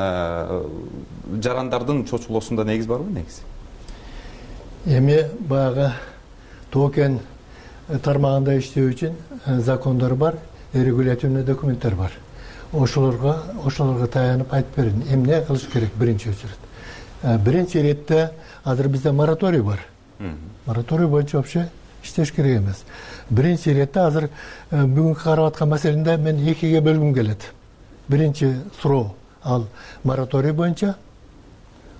жарандардын 1.41 2.05
чочулоосунда 2.05 2.63
негиз 2.63 2.88
барбы 2.88 3.12
негизи? 3.12 3.41
Эми 4.86 5.24
баягы 5.39 5.91
тоо 6.72 6.89
кен 6.89 7.19
тармагында 7.88 8.55
иштөө 8.60 8.89
үчүн 8.91 9.15
э, 9.45 9.60
закондор 9.62 10.15
бар 10.15 10.38
регулятивный 10.74 11.43
документтер 11.43 11.95
бар. 11.95 12.12
Ошолорго 12.74 13.38
ошолорго 13.63 14.07
таянып 14.07 14.53
айтып 14.53 14.75
берин. 14.75 15.03
Эмне 15.10 15.41
кылыш 15.41 15.67
керек 15.72 15.93
биринчи 15.95 16.29
очередь? 16.29 16.57
Э, 17.22 17.38
биринчи 17.38 17.77
иретте 17.77 18.31
азыр 18.63 18.88
бизде 18.88 19.12
мораторий 19.12 19.62
бар. 19.62 19.79
Мораторий 20.65 21.07
боюнча 21.07 21.38
вообще 21.38 21.69
иштеш 22.05 22.31
керек 22.31 22.59
эмес. 22.59 22.83
Биринчи 23.29 23.69
иретте 23.69 24.00
азыр 24.00 24.29
э, 24.71 24.85
бүгүнкү 24.85 25.24
карап 25.24 25.53
аткан 25.53 25.69
маселемде 25.69 26.17
мен 26.17 26.38
экиге 26.47 26.81
бөлгүм 26.81 27.13
келет. 27.13 27.51
Биринчи 28.07 28.55
суроо. 28.81 29.15
Ал 29.43 29.67
мораторий 30.03 30.51
боюнча 30.51 30.95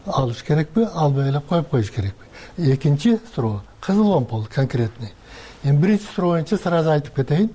алыш 0.05 0.43
керекпи 0.43 0.88
албай 0.93 1.29
эле 1.29 1.41
коюп 1.41 1.69
коюш 1.69 1.91
керекпи. 1.91 2.25
Экинчи 2.57 3.19
суроо. 3.33 3.63
Кызыл 3.81 4.12
омпол 4.12 4.45
конкретный. 4.45 5.13
Эми 5.63 5.77
биринчи 5.77 6.05
суроо 6.15 6.31
боюнча 6.31 6.57
сразу 6.57 6.91
айтып 6.91 7.15
кетейин. 7.15 7.50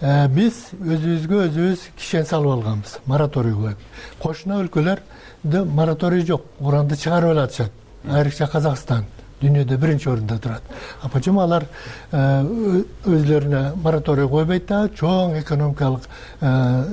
Э, 0.00 0.28
биз 0.28 0.68
өзүбүзгө 0.78 1.44
өзүбүз 1.48 1.88
кишен 1.96 2.26
салып 2.26 2.52
алганбыз. 2.52 2.98
Мораторий 3.06 3.54
коюп. 3.54 3.78
Кошуна 4.22 4.60
өлкөлөрдө 4.62 5.64
мораторий 5.64 6.24
жок. 6.26 6.44
Уранды 6.60 6.96
чыгарып 6.96 7.32
эле 7.32 7.42
атышат. 7.42 7.72
Айрыкча 8.04 8.46
казакстан 8.46 9.06
дүйнөдө 9.42 9.78
биринчи 9.78 10.08
орунда 10.10 10.38
турат. 10.38 10.62
А 11.02 11.08
почему 11.08 11.40
алар 11.40 11.66
э, 12.10 12.42
өзүлөрүнө 13.04 13.76
мораторий 13.82 14.28
койбойт 14.28 14.66
дагы 14.66 14.94
чоң 14.98 15.38
экономикалык 15.40 16.08
э, 16.40 16.84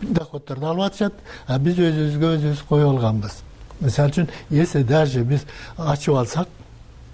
доходдорду 0.00 0.66
алып 0.66 0.86
атышат? 0.90 1.14
А 1.46 1.58
биз 1.58 1.78
өзүбүзгө 1.78 2.34
өзүбүз 2.36 2.62
коюп 2.68 2.90
алганбыз. 2.90 3.40
Мисалы 3.80 4.12
үчүн 4.12 4.30
если 4.50 4.82
даже 4.82 5.24
биз 5.24 5.46
ачып 5.76 6.14
алсак 6.16 6.48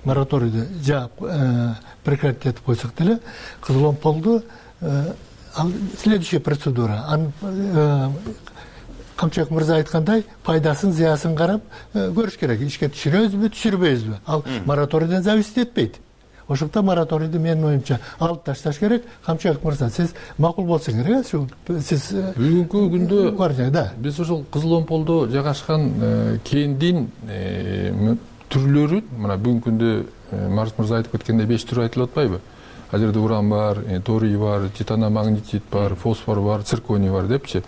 мораторийди 0.05 0.67
жаап 0.83 1.13
э, 1.21 1.75
прекратить 2.05 2.47
этип 2.47 2.61
койсок 2.61 2.95
деле 2.99 3.21
кызыл 3.61 3.87
омполду 3.87 4.43
э, 4.81 5.13
ал 5.55 5.71
следующий 6.01 6.39
процедура. 6.39 7.05
Аны 7.09 7.33
э, 7.43 8.09
камчыбек 9.23 9.51
мырза 9.51 9.77
айткандай 9.79 10.25
пайдасын 10.45 10.93
зыясын 10.93 11.37
карап 11.39 11.63
көрүш 11.95 12.39
керек. 12.41 12.63
Ишке 12.67 12.89
түшүрөбүзбү 12.91 13.51
түшүрбөйбүзбү. 13.55 14.17
Ал 14.27 14.43
мораторийден 14.67 15.23
зависить 15.23 15.59
этпейт. 15.59 16.01
Ошондуктан 16.49 16.85
мораторийди 16.85 17.39
менин 17.39 17.65
оюмча 17.65 18.01
алып 18.19 18.43
ташташ 18.45 18.79
керек. 18.79 19.05
Камчыбек 19.25 19.63
мырза 19.63 19.91
сиз 19.91 20.15
макул 20.39 20.67
болсоң 20.67 21.03
керек 21.03 21.15
э 21.15 21.21
ушул 21.21 21.47
сиз 21.81 22.11
э, 22.13 22.33
бүгүнкү 22.37 22.89
күндө 22.97 23.71
да. 23.71 23.93
биз 23.97 24.19
ушул 24.19 24.45
кызыл 24.51 24.75
омполдо 24.81 25.29
жайгашкан 25.29 25.93
э, 26.01 26.39
кендин 26.45 27.11
э, 27.29 28.17
түрлөрүн 28.51 29.05
мына 29.19 29.37
бүгүнкү 29.37 29.71
күндө 29.71 30.51
марс 30.51 30.75
мырза 30.77 30.97
айтып 30.97 31.13
кеткендей 31.13 31.47
беш 31.47 31.63
түр 31.63 31.85
айтылып 31.85 32.11
атпайбы. 32.11 32.41
Ал 32.91 32.99
жерде 32.99 33.19
уран 33.19 33.49
бар 33.49 33.79
торий 34.05 34.37
бар 34.37 34.69
титаномагнетит 34.77 35.63
бар 35.71 35.95
фосфор 35.95 36.41
бар 36.41 36.63
цирконий 36.63 37.11
бар 37.11 37.27
депчи 37.27 37.63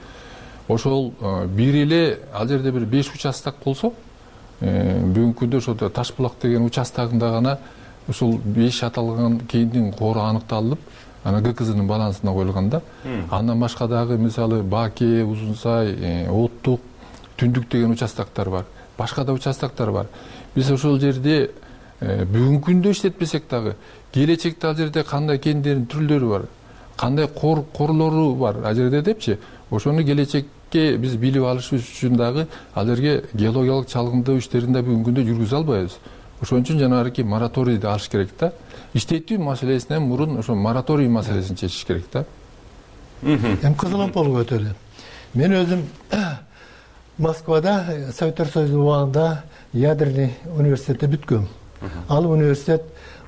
ошол 0.68 1.12
бир 1.48 1.74
эле 1.74 2.18
ал 2.32 2.48
жерде 2.48 2.72
бир 2.72 2.86
беш 2.86 3.12
участок 3.14 3.56
болсо 3.64 3.92
бүгүнкү 4.60 5.44
күндө 5.44 5.56
ошо 5.58 5.74
таш 5.74 6.12
булак 6.16 6.38
деген 6.42 6.64
участогунда 6.64 7.30
гана 7.30 7.58
ушул 8.08 8.38
беш 8.44 8.82
аталган 8.82 9.40
кендин 9.48 9.92
кору 9.92 10.20
аныкталып 10.20 10.78
анан 11.24 11.42
гкзнын 11.42 11.86
балансына 11.86 12.32
коюлган 12.32 12.68
да. 12.68 12.80
Андан 13.30 13.60
башка 13.60 13.88
дагы 13.88 14.18
мисалы 14.18 14.62
баке 14.62 15.24
узун 15.24 15.54
сай 15.54 15.92
э, 15.92 16.28
оттук 16.28 16.80
түндүк 17.38 17.68
деген 17.70 17.92
участоктор 17.92 18.50
бар. 18.50 18.64
Башка 18.98 19.24
да 19.24 19.32
участоктор 19.32 19.90
бар. 19.92 20.06
Биз 20.54 20.70
ошол 20.70 21.00
жерде 21.00 21.50
э, 22.00 22.24
бүгүнкү 22.24 22.70
күндө 22.70 22.92
иштетпесек 22.92 23.48
дагы 23.50 23.74
келечекте 24.12 24.68
ал 24.68 24.76
жерде 24.76 25.02
кандай 25.02 25.38
кендердин 25.38 25.86
түрлөрү 25.86 26.28
бар 26.28 26.46
кандай 26.96 27.26
корлору 27.28 28.34
бар 28.34 28.60
ал 28.64 28.74
жерде 28.74 29.02
депчи? 29.02 29.38
Ошону 29.70 30.02
биз 30.98 31.16
билип 31.20 31.44
алышыбыз 31.44 31.86
үчүн 31.92 32.16
дагы 32.18 32.46
ал 32.74 32.86
жерге 32.86 33.24
геологиялык 33.34 33.88
чалгындоо 33.88 34.38
иштерин 34.38 34.72
да 34.72 34.82
бүгүнкү 34.82 35.10
күндө 35.10 35.24
жүргүзө 35.28 35.56
албайбыз. 35.60 35.98
Ошон 36.42 36.62
үчүн 36.62 36.80
жанагыки 36.82 37.22
мораторийди 37.22 37.86
алыш 37.86 38.08
керек 38.08 38.32
да. 38.40 38.52
Иштетүү 38.94 39.38
маселесинен 39.38 40.02
мурун 40.02 40.38
ошо 40.38 40.54
мораторий 40.54 41.08
маселесин 41.08 41.56
чечиш 41.56 41.84
керек 41.84 42.04
да. 42.12 42.24
Эми 43.22 43.74
кызыл 43.78 44.00
омполго 44.04 44.42
өтөлү. 44.44 44.74
Мен 45.34 45.52
өзүм 45.52 45.82
москвада 47.18 48.10
советтер 48.12 48.46
союзу 48.46 48.82
убагында 48.82 49.44
ядерный 49.72 50.34
университетти 50.56 51.06
бүткөм. 51.06 51.46
Ал 52.08 52.26
университет 52.30 52.82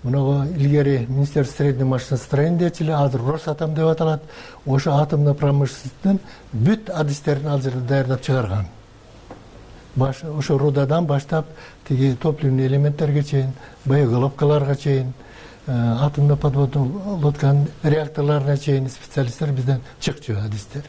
мунагу 0.07 0.45
илгери 0.57 1.05
министерство 1.09 1.57
средней 1.57 1.85
машиностроения 1.85 2.59
дечү 2.59 2.85
эле 2.85 2.95
азыр 2.95 3.23
росатом 3.23 3.75
деп 3.75 3.87
аталат. 3.87 4.23
Ошо 4.65 4.93
атомный 4.95 5.35
промышленностьтун 5.35 6.21
бүт 6.53 6.91
адистерин 6.91 7.49
ал 7.49 7.61
жерде 7.61 7.81
даярдап 7.81 8.23
чыгарган. 8.23 8.67
Ошо 9.97 10.59
рудадан 10.59 11.07
баштап 11.07 11.47
тиги 11.89 12.17
топливный 12.23 12.67
элементтерге 12.67 13.25
чейин 13.25 13.53
боеголовкаларга 13.85 14.77
чейин 14.77 15.13
э, 15.67 15.73
атомный 16.01 16.37
подводный 16.37 16.89
лодканын 17.23 17.67
реакторлоруна 17.83 18.57
чейин 18.59 18.89
специалисттер 18.89 19.51
бизден 19.51 19.81
чыкчу 19.99 20.37
адистер. 20.39 20.83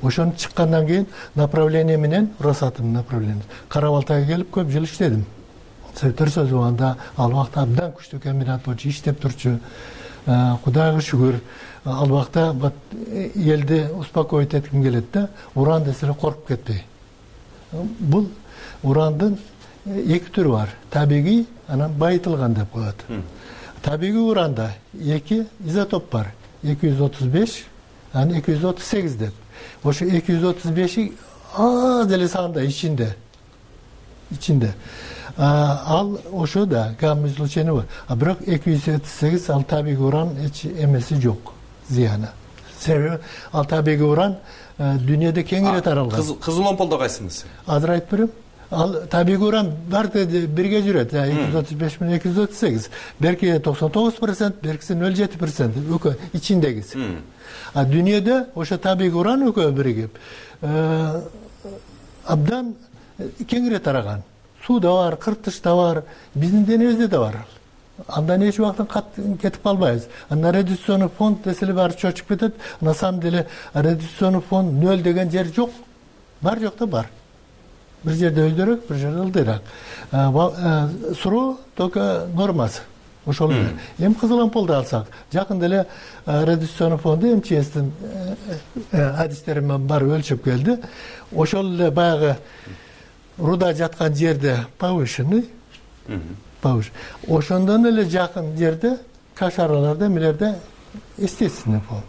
Ошону 0.00 0.34
чыккандан 0.36 0.86
кийин 0.86 1.06
направление 1.34 1.96
менен 1.96 2.30
росатомдун 2.38 2.92
направлениеси 2.92 3.48
кара 3.68 3.90
балтайга 3.90 4.32
келип 4.32 4.54
көп 4.54 4.70
жыл 4.70 4.84
иштедим 4.84 5.26
советтер 5.96 6.30
союзу 6.30 6.56
убагында 6.58 6.96
ал 7.16 7.32
убакта 7.32 7.62
абдан 7.62 7.92
күчтүү 7.92 8.20
комбинат 8.22 8.64
болчу 8.64 8.88
иштеп 8.88 9.20
турчу. 9.20 9.58
Э, 10.26 10.56
кудайга 10.64 11.00
шүгүр 11.00 11.40
ал 11.84 12.12
убакта 12.12 12.54
элди 13.34 13.86
успокоить 13.98 14.54
этким 14.54 14.82
келет 14.82 15.10
да 15.12 15.28
уран 15.54 15.84
десе 15.84 16.06
коркуп 16.06 16.48
кетпей. 16.48 16.84
Бул 17.72 18.28
урандын 18.82 19.38
э, 19.86 20.02
эки 20.16 20.30
түрү 20.30 20.52
бар. 20.52 20.68
Табигый 20.90 21.46
анан 21.68 21.92
байытылган 21.92 22.54
деп 22.54 22.70
коет 22.70 23.04
табигый 23.82 24.22
уранда 24.22 24.74
эки 24.94 25.46
изотоп 25.64 26.10
бар. 26.12 26.34
Эки 26.62 26.86
жүз 26.86 27.06
отуз 27.06 27.28
беш 27.28 27.64
анан 28.12 28.36
эки 28.38 28.52
жүз 28.52 28.66
отуз 28.74 28.84
сегиз 28.84 29.16
деп. 29.16 29.34
Ошо 29.82 30.04
эки 30.04 30.32
жүз 30.32 30.50
отуз 30.50 30.72
беши 30.72 31.12
аз 31.56 32.10
эле 32.12 32.28
санда 32.28 32.64
ичинде. 32.64 33.16
Ичинде 34.30 34.74
ал 35.36 36.18
ошо 36.32 36.66
да 36.66 36.94
гамма 37.00 37.28
излучение 37.28 37.72
бар. 37.72 37.86
А 38.08 38.16
бирок 38.16 38.38
эки 38.46 38.70
жүз 38.70 38.96
отуз 38.96 39.10
сегиз 39.20 39.50
ал 39.50 39.62
табигый 39.62 40.06
уран 40.06 40.36
эч 40.44 40.64
эмеси 40.64 41.20
жок 41.20 41.52
зыяны. 41.88 42.28
Себеби 42.78 43.18
ал 43.52 43.64
табигый 43.64 44.08
уран 44.08 44.36
э, 44.78 44.96
дүйнөдө 44.98 45.42
кеңири 45.44 45.82
таралган 45.82 46.20
кызыл 46.40 46.66
омполдо 46.68 46.98
кайсыңыз 46.98 47.44
азыр 47.66 47.90
айтып 47.90 48.10
берем. 48.10 48.30
Ал 48.70 48.94
табигый 49.10 49.48
уран 49.48 49.72
баары 49.90 50.24
бирге 50.46 50.80
жүрөт. 50.80 51.12
Эки 51.12 51.50
жүз 51.50 51.58
отуз 51.60 51.78
беш 51.78 52.00
менен 52.00 52.18
эки 52.18 52.28
жүз 52.28 52.44
отуз 52.44 52.58
сегиз. 52.58 52.90
Берки 53.18 53.58
токсон 53.58 53.90
тогуз 53.90 54.14
процент 54.14 54.62
беркиси 54.62 54.94
нөл 54.94 55.14
жети 55.14 55.38
процент. 55.38 55.76
Экөө 55.76 56.16
ичиндегиси. 56.32 56.98
А 57.74 57.84
дүйнөдө 57.84 58.46
ошо 58.54 58.78
табигый 58.78 59.20
уран 59.20 59.48
экөө 59.48 59.70
биригип 59.72 60.18
э, 60.62 61.20
абдан 62.26 62.74
кеңири 63.18 63.78
тараган 63.78 64.22
сууда 64.70 64.88
бар 64.88 65.16
кыртышта 65.16 65.74
бар 65.74 66.04
биздин 66.34 66.64
денебизде 66.64 67.08
да 67.08 67.18
бар. 67.18 67.46
Ал 68.06 68.18
андан 68.18 68.42
эч 68.42 68.58
убактын 68.60 68.86
кат 68.86 69.04
кетип 69.42 69.62
калбайбыз? 69.62 70.06
Анан 70.28 70.54
радиационный 70.54 71.08
фонд 71.08 71.42
десе 71.42 71.64
эле 71.64 71.72
баары 71.72 71.94
чочуп 71.94 72.28
кетет 72.28 72.54
на 72.80 72.94
самом 72.94 73.20
деле 73.20 73.48
радиационный 73.74 74.40
фонд 74.40 74.72
нөл 74.72 75.02
деген 75.02 75.30
жер 75.30 75.46
жок. 75.46 75.70
Бар 76.40 76.60
жок 76.60 76.76
да 76.78 76.86
бар. 76.86 77.06
Бир 78.04 78.14
жерде 78.14 78.46
өйдөрөөк 78.46 78.88
бир 78.88 78.96
жерде 78.96 79.20
ылдыйраак 79.20 79.62
суроо 81.20 81.58
только 81.74 82.28
нормасы. 82.32 82.82
Ошол 83.26 83.50
эле. 83.50 83.76
Эми 83.98 84.14
кызыл 84.14 84.40
омполду 84.40 84.74
алсак 84.74 85.08
жакында 85.32 85.66
эле 85.66 85.86
радиационный 86.26 86.98
фонду 86.98 87.36
мчстин 87.36 87.92
адистери 88.92 89.60
менен 89.60 89.86
барып 89.86 90.12
өлчөп 90.14 90.44
келди. 90.44 90.78
Ошол 91.34 91.74
эле 91.74 91.90
баягы 91.90 92.36
руда 93.40 93.74
жаткан 93.74 94.14
жерде 94.14 94.66
повышенный 94.78 95.48
повыше 96.60 96.90
ошондон 97.28 97.86
эле 97.86 98.04
жакын 98.04 98.56
жерде 98.56 98.98
кашараларда 99.34 100.06
эмелерде 100.06 100.54
естественный 101.16 101.80
фон 101.80 102.02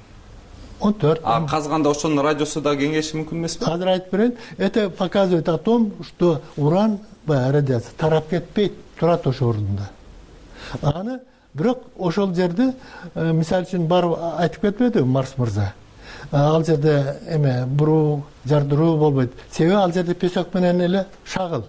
он 0.81 0.93
төрт. 0.93 1.21
А 1.23 1.45
казганда 1.47 1.91
ошонун 1.91 2.25
радиусу 2.25 2.61
да 2.61 2.73
кеңейиши 2.75 3.19
мүмкүн 3.19 3.43
эмеспи 3.43 3.65
азыр 3.69 3.87
айтып 3.87 4.13
берейин. 4.13 4.35
Это 4.57 4.89
показывает 4.89 5.47
о 5.49 5.57
том 5.57 5.93
что 6.03 6.41
уран 6.57 6.99
баягы 7.25 7.57
радиация 7.57 7.91
тарап 7.97 8.29
кетпейт 8.29 8.73
турат 8.99 9.27
ошол 9.27 9.49
ордунда 9.49 9.91
аны 10.81 11.19
бирок 11.53 11.83
ошол 11.97 12.33
жерди 12.33 12.73
э, 13.13 13.31
мисалы 13.33 13.65
үчүн 13.65 13.87
барып 13.87 14.17
айтып 14.39 14.61
кетпедиби 14.61 15.05
марс 15.05 15.35
мырза 15.37 15.73
ал 16.31 16.63
жерде 16.63 17.17
эме 17.29 17.65
буруу 17.65 18.23
жардыруу 18.45 18.97
болбойт. 18.97 19.31
Себеби 19.51 19.75
ал 19.75 19.91
жерде 19.91 20.13
песок 20.13 20.53
менен 20.53 20.81
эле 20.81 21.05
шагыл. 21.25 21.65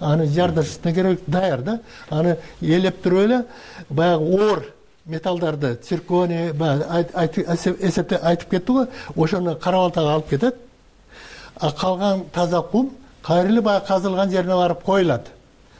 Аны 0.00 0.26
жардырышына 0.26 0.92
керек 0.94 1.20
даяр 1.26 1.62
да. 1.62 1.80
Аны 2.10 2.36
ээлеп 2.60 3.02
туруп 3.02 3.20
эле 3.20 3.44
баягы 3.88 4.24
оор 4.24 4.64
металлдарды 5.06 5.74
цирконий 5.76 6.52
баягы 6.52 6.84
эсептеп 7.80 8.20
айтып 8.22 8.50
кетти 8.50 8.72
го 8.72 8.86
ошону 9.16 9.56
кара 9.56 9.76
балтага 9.76 10.14
алып 10.14 10.28
кетет. 10.28 10.56
А 11.60 11.72
калган 11.72 12.24
таза 12.32 12.62
кум 12.62 12.90
кайра 13.22 13.48
эле 13.48 13.60
баягы 13.60 13.86
казылган 13.86 14.30
жерине 14.30 14.54
барып 14.54 14.82
коюлат. 14.82 15.26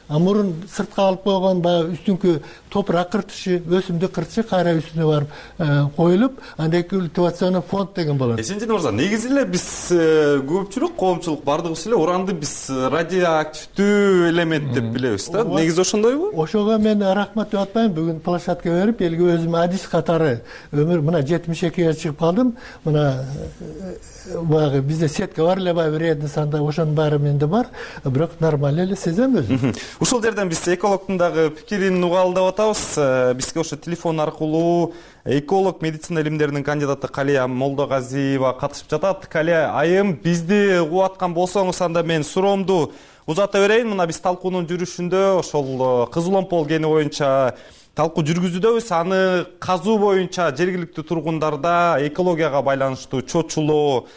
Мурун 0.09 0.63
сыртка 0.75 1.03
алып 1.03 1.23
койгон 1.23 1.61
баягы 1.61 1.93
үстүңкү 1.93 2.41
топурак 2.69 3.09
кыртышы 3.11 3.59
өсүмдүк 3.65 4.13
кыртышы 4.13 4.43
кайра 4.47 4.75
үстүнө 4.77 5.05
барып 5.07 5.29
э, 5.57 5.67
коюлуп 5.95 6.39
андан 6.57 6.83
кийин 6.83 7.01
культивационный 7.07 7.61
фонд 7.61 7.95
деген 7.95 8.17
болот. 8.17 8.39
Эсенжин 8.39 8.71
мырза 8.71 8.91
негизи 8.91 9.29
эле 9.31 9.45
биз 9.45 9.65
э, 9.91 10.39
көпчүлүк 10.45 10.95
коомчулук 10.99 11.43
баардыгыбыз 11.43 11.87
эле 11.87 11.97
уранды 11.97 12.33
биз 12.37 12.53
радиоактивдүү 12.69 14.29
элемент 14.29 14.73
деп 14.73 14.91
билебиз 14.93 15.29
да? 15.33 15.43
Негизи 15.43 15.81
ошондойбу 15.81 16.31
ошого 16.39 16.77
мен 16.77 17.01
рахмат 17.01 17.51
деп 17.51 17.61
атпайм 17.61 17.93
бүгүн 17.97 18.21
площадка 18.25 18.69
берип 18.69 19.01
элге 19.01 19.33
өзүм 19.35 19.57
адис 19.63 19.87
катары 19.89 20.41
өмүр 20.71 21.01
мына 21.01 21.25
жетимиш 21.25 21.63
экиге 21.71 21.93
чыгып 21.93 22.19
калдым. 22.19 22.55
Мына 22.85 23.25
э, 23.59 23.95
баягы 24.41 24.81
бизде 24.81 25.07
сетка 25.09 25.43
бар 25.43 25.57
эле 25.57 25.73
баягы 25.73 25.97
вредный 25.97 26.29
санда 26.29 26.61
ошонун 26.61 26.95
баары 26.95 27.19
менде 27.19 27.47
бар. 27.47 27.67
Бирок 28.05 28.39
нормально 28.39 28.81
эле 28.81 28.95
сезем 28.95 29.37
өзүм. 29.37 29.75
Ушул 29.99 30.21
жерден 30.21 30.49
биз 30.49 30.67
экологдун 30.67 31.17
дагы 31.17 31.49
пикирин 31.49 32.03
угалы 32.03 32.35
деп 32.35 32.43
атабыз 32.43 32.58
э, 32.59 33.33
бизге 33.33 33.61
ошо 33.61 33.75
телефон 33.77 34.19
аркылуу 34.19 34.93
эколог 35.25 35.81
медицина 35.81 36.19
илимдеринин 36.19 36.63
кандидаты 36.63 37.07
калия 37.07 37.47
молдогазиева 37.47 38.53
катышып 38.59 38.89
жатат. 38.89 39.27
Калия 39.27 39.71
айым 39.73 40.13
бизди 40.13 40.79
угуп 40.79 41.03
аткан 41.03 41.33
болсоңуз 41.33 41.81
анда 41.81 42.03
мен 42.03 42.23
суроомду 42.23 42.91
узата 43.25 43.59
берейин. 43.59 43.89
Мына 43.93 44.05
биз 44.07 44.19
талкуунун 44.19 44.67
жүрүшүндө 44.67 45.39
ошол 45.39 45.67
э, 45.79 46.11
кызыл 46.11 46.35
омпол 46.35 46.67
кени 46.67 46.85
боюнча 46.85 47.55
талкуу 47.95 48.23
жүргүзүүдөбүз. 48.27 48.91
Аны 48.91 49.45
казуу 49.59 49.97
боюнча 49.97 50.51
жергиликтүү 50.51 51.03
тургундарда 51.03 51.99
экологияга 52.09 52.61
байланыштуу 52.61 53.21
чочулоо 53.21 54.07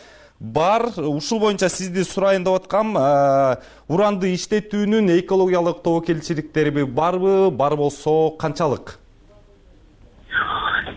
бар. 0.42 0.88
Ушул 0.96 1.40
боюнча 1.40 1.68
сизди 1.70 2.02
сурайын 2.04 2.44
деп 2.44 2.58
аткам 2.58 2.96
уранды 3.88 4.34
иштетүүнүн 4.34 5.14
экологиялык 5.20 5.82
тобокелчиликтери 5.86 6.84
барбы? 6.84 7.50
Бар 7.50 7.76
болсо 7.76 8.30
канчалык? 8.38 8.98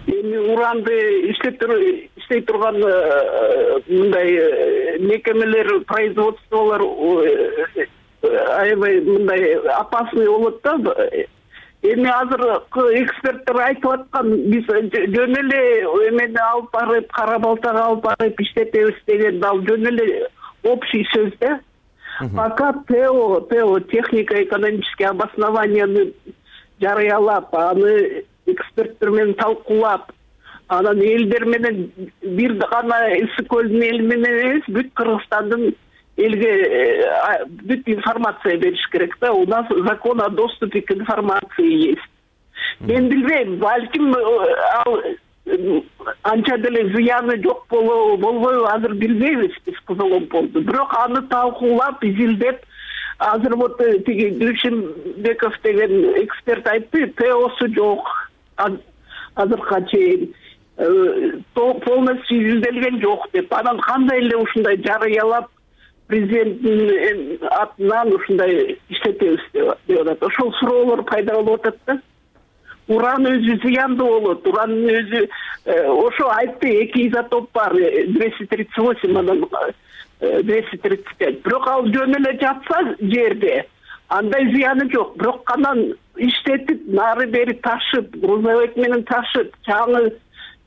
Эми 0.07 0.37
уранды 0.53 1.31
иштей 1.31 2.41
турган 2.41 2.75
э, 2.83 3.79
мындай 3.87 4.33
э, 4.33 4.99
мекемелер 4.99 5.81
производстволор 5.81 6.81
э, 6.81 7.85
аябай 8.23 9.01
мындай 9.01 9.55
опасный 9.55 10.27
болот 10.27 10.59
да 10.63 10.77
эми 11.93 12.09
азыркы 12.09 12.85
эксперттер 13.01 13.59
айтып 13.67 13.91
аткан 13.91 14.31
биз 14.51 14.65
жөн 14.69 15.37
эле 15.41 15.61
эмени 16.09 16.41
алып 16.49 16.71
барып 16.73 17.11
кара 17.13 17.37
балтага 17.39 17.85
алып 17.89 18.03
барып 18.07 18.41
иштетебиз 18.41 18.99
деген 19.07 19.43
ал 19.43 19.61
жөн 19.69 19.87
эле 19.91 20.27
общий 20.63 21.05
сөз 21.13 21.31
да. 21.39 21.59
Пока 22.35 22.73
тео 22.87 23.41
тео 23.49 23.79
технико 23.79 24.41
экономический 24.43 25.05
обоснованияны 25.05 26.13
жарыялап 26.81 27.53
аны 27.55 28.23
эксперттер 28.45 29.09
менен 29.09 29.33
талкуулап 29.33 30.11
анан 30.67 31.01
элдер 31.01 31.45
менен 31.45 31.91
бир 32.21 32.53
гана 32.53 33.01
ысык 33.19 33.47
көлдүн 33.49 33.83
эли 33.83 34.01
менен 34.01 34.39
эмес 34.41 34.69
бүт 34.69 34.93
кыргызстандын 34.95 35.75
элге 36.17 36.49
э, 36.49 37.45
бүт 37.45 37.87
информация 37.87 38.57
бериш 38.57 38.87
керек 38.91 39.17
да. 39.19 39.33
У 39.33 39.45
нас 39.45 39.65
закон 39.69 40.21
о 40.21 40.29
доступе 40.29 40.81
к 40.81 40.91
информации 40.91 41.89
есть. 41.89 42.09
Мен 42.79 43.09
билбейм 43.09 43.57
балким 43.57 44.13
э, 44.13 44.55
ал 44.85 45.01
э, 45.45 45.81
анча 46.23 46.57
деле 46.57 46.93
зыяны 46.95 47.41
жок 47.43 47.65
болбойбу 47.69 48.65
азыр 48.65 48.93
билбейбиз 48.93 49.55
биз 49.65 49.79
кызыл 49.85 50.13
омполду 50.13 50.61
бирок 50.61 50.93
аны 50.97 51.21
талкуулап 51.27 52.03
изилдеп 52.03 52.61
азыр 53.19 53.55
вот 53.55 53.77
тиги 53.77 54.29
дүйшүнбеков 54.39 55.53
деген 55.63 56.23
эксперт 56.23 56.67
айтты 56.67 57.07
теосу 57.17 57.73
жок 57.73 58.31
азыркыга 59.35 59.87
чейин. 59.89 60.33
Полностью 61.53 62.37
изилделген 62.37 63.01
жок 63.01 63.29
деп. 63.31 63.53
Анан 63.53 63.79
кандай 63.79 64.19
эле 64.19 64.35
ушундай 64.35 64.75
жарыялап 64.83 65.49
президенттин 66.07 67.39
атынан 67.51 68.13
ушундай 68.13 68.77
иштетебиз 68.89 69.41
деп 69.53 70.01
атат. 70.01 70.23
Ошол 70.23 70.53
суроолор 70.59 71.03
пайда 71.03 71.33
болуп 71.41 71.65
атат 71.65 71.79
да. 71.87 71.99
Уран 72.87 73.25
өзү 73.25 73.57
зыяндуу 73.63 74.19
болот. 74.21 74.47
Урандын 74.47 74.89
өзү 75.01 75.23
э, 75.65 75.85
ошо 75.89 76.29
айтты 76.37 76.69
эки 76.83 77.07
изотоп 77.07 77.49
бар. 77.53 77.73
Двести 77.73 78.45
тридцать 78.45 78.77
восемь 78.77 79.17
анан 79.17 79.47
э, 80.19 80.43
двести 80.43 80.77
тридцать 80.77 81.17
пять. 81.17 81.41
Бирок 81.41 81.67
ал 81.67 81.85
жөн 81.87 82.15
эле 82.19 82.37
жатса 82.39 82.95
жерде 82.99 83.65
андай 84.07 84.45
зыяны 84.53 84.89
жок. 84.91 85.17
Бирок 85.17 85.49
анан 85.51 85.95
иштетип 86.17 86.85
нары 86.87 87.27
бери 87.27 87.53
ташып 87.53 88.15
грузовик 88.21 88.77
менен 88.77 89.03
ташып 89.03 89.51
чаңы 89.67 90.11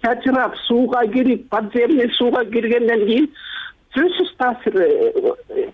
чачырап 0.02 0.56
сууга 0.66 1.06
кирип 1.12 1.48
подземный 1.48 2.10
сууга 2.18 2.44
киргенден 2.44 3.06
кийин 3.06 3.30
сөзсүз 3.96 4.30
таасир 4.38 4.76
э, 4.82 5.66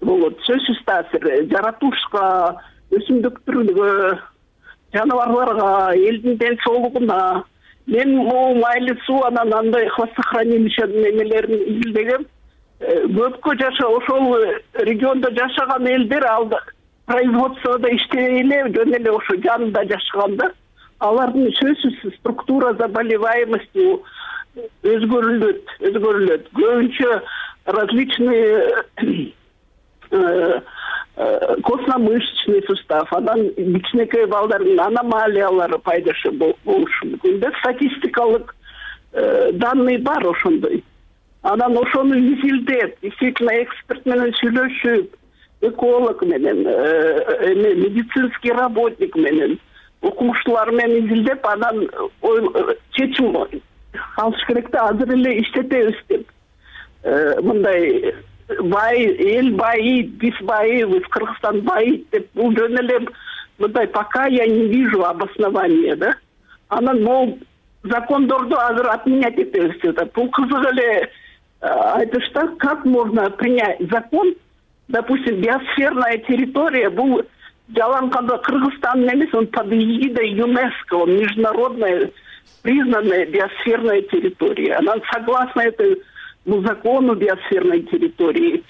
болот. 0.00 0.38
Сөзсүз 0.46 0.80
таасир 0.86 1.28
жаратылышка 1.52 2.24
өсүмдүктөргө 2.98 3.90
жаныбарларга 4.94 5.94
элдин 5.94 6.38
ден 6.38 6.58
соолугуна 6.64 7.44
мен 7.86 8.16
могу 8.16 8.60
майлуу 8.60 8.96
суу 9.06 9.22
анан 9.24 9.52
андай 9.54 9.88
хвостохранилищанын 9.88 11.10
эмелерин 11.10 11.62
изилдегем 11.72 12.26
э, 12.80 13.06
көпкө 13.06 13.56
жаша 13.60 13.88
ошол 13.88 14.36
региондо 14.90 15.30
жашаган 15.36 15.86
элдер 15.86 16.24
ал 16.26 16.50
производстводо 17.06 17.88
иштебей 17.96 18.40
эле 18.42 18.62
жөн 18.76 18.94
эле 19.00 19.10
ошо 19.10 19.36
жанында 19.44 19.84
жашаган 19.92 20.36
да 20.36 20.52
алардын 21.00 21.52
сөзсүз 21.60 22.16
структура 22.18 22.74
заболеваемости 22.80 23.86
өзгөрүлөт 24.82 25.74
өзгөрүлөт. 25.90 26.48
Көбүнчө 26.58 27.20
различные 27.68 28.84
э, 30.10 30.60
э, 31.16 31.56
костно-мышечный 31.62 32.62
сустав 32.66 33.12
анан 33.12 33.50
кичинекей 33.54 34.26
балдардын 34.26 34.80
аномалиялары 34.80 35.78
пайдасы 35.78 36.30
болушу 36.30 37.10
мүмкүн 37.10 37.40
да 37.42 37.52
статистикалык 37.60 38.54
э, 39.12 39.52
данный 39.52 39.98
бар 39.98 40.26
ошондой. 40.26 40.82
Анан 41.42 41.76
ошону 41.76 42.14
изилдеп 42.14 42.96
действительно 43.02 43.62
эксперт 43.62 44.06
менен 44.06 44.32
сүйлөшүп 44.40 45.14
эколог 45.68 46.22
менен 46.22 46.64
эме 46.64 47.74
медицинский 47.74 48.52
работник 48.52 49.14
менен 49.16 49.58
окумуштуулар 50.00 50.72
менен 50.72 51.06
изилдеп 51.06 51.46
анан 51.46 51.86
чечим 52.92 53.36
алыш 54.16 54.46
керек 54.46 54.70
да 54.70 54.88
азыр 54.88 55.12
эле 55.12 55.40
иштетебиз 55.42 55.96
деп 56.08 56.26
мындай 57.04 58.14
бай 58.60 59.04
эл 59.36 59.50
байыйт 59.56 60.10
биз 60.18 60.34
байыйбыз 60.40 61.06
кыргызстан 61.10 61.60
байыйт 61.60 62.06
деп 62.12 62.28
бул 62.34 62.54
жөн 62.56 62.78
эле 62.80 62.98
мындай 63.58 63.86
пока 63.86 64.26
я 64.26 64.46
не 64.46 64.66
вижу 64.66 65.04
обоснования 65.04 65.96
да? 65.96 66.14
Анан 66.68 67.02
могу 67.02 67.38
закондорду 67.84 68.58
азыр 68.58 68.88
отменять 68.88 69.38
этебиз 69.38 69.80
деп 69.82 69.98
атат 69.98 70.12
бул 70.14 70.30
кызык 70.30 70.72
эле 70.72 71.10
э, 71.60 71.66
айтышта 71.94 72.48
как 72.58 72.84
можно 72.84 73.30
принять 73.30 73.78
закон 73.90 74.34
допустим 74.88 75.40
биосферная 75.40 76.18
территория 76.18 76.90
бул 76.90 77.22
жалаң 77.76 78.10
кыргызстандын 78.10 79.14
эмес 79.14 79.34
он 79.34 79.46
под 79.46 79.72
эгидой 79.72 80.30
юнеско 80.30 81.04
международная 81.04 82.10
признанная 82.62 83.26
биосферная 83.26 84.02
территория. 84.02 84.74
Анан 84.76 85.02
согласно 85.12 85.60
этой 85.60 86.02
закону 86.44 87.14
биосферной 87.14 87.82
территории. 87.82 88.64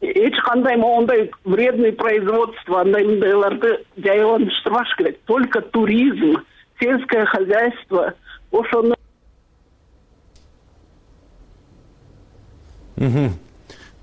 Эч 0.00 0.34
кандай 0.44 0.76
моундай 0.76 1.30
вредный 1.44 1.92
производство 1.92 2.80
андай 2.80 3.04
мындайларды 3.04 3.84
жайылыштырбаш 3.96 4.96
керек 4.96 5.20
только 5.24 5.62
туризм 5.62 6.44
сельское 6.78 7.24
хозяйство 7.24 8.14
ошону 8.50 8.94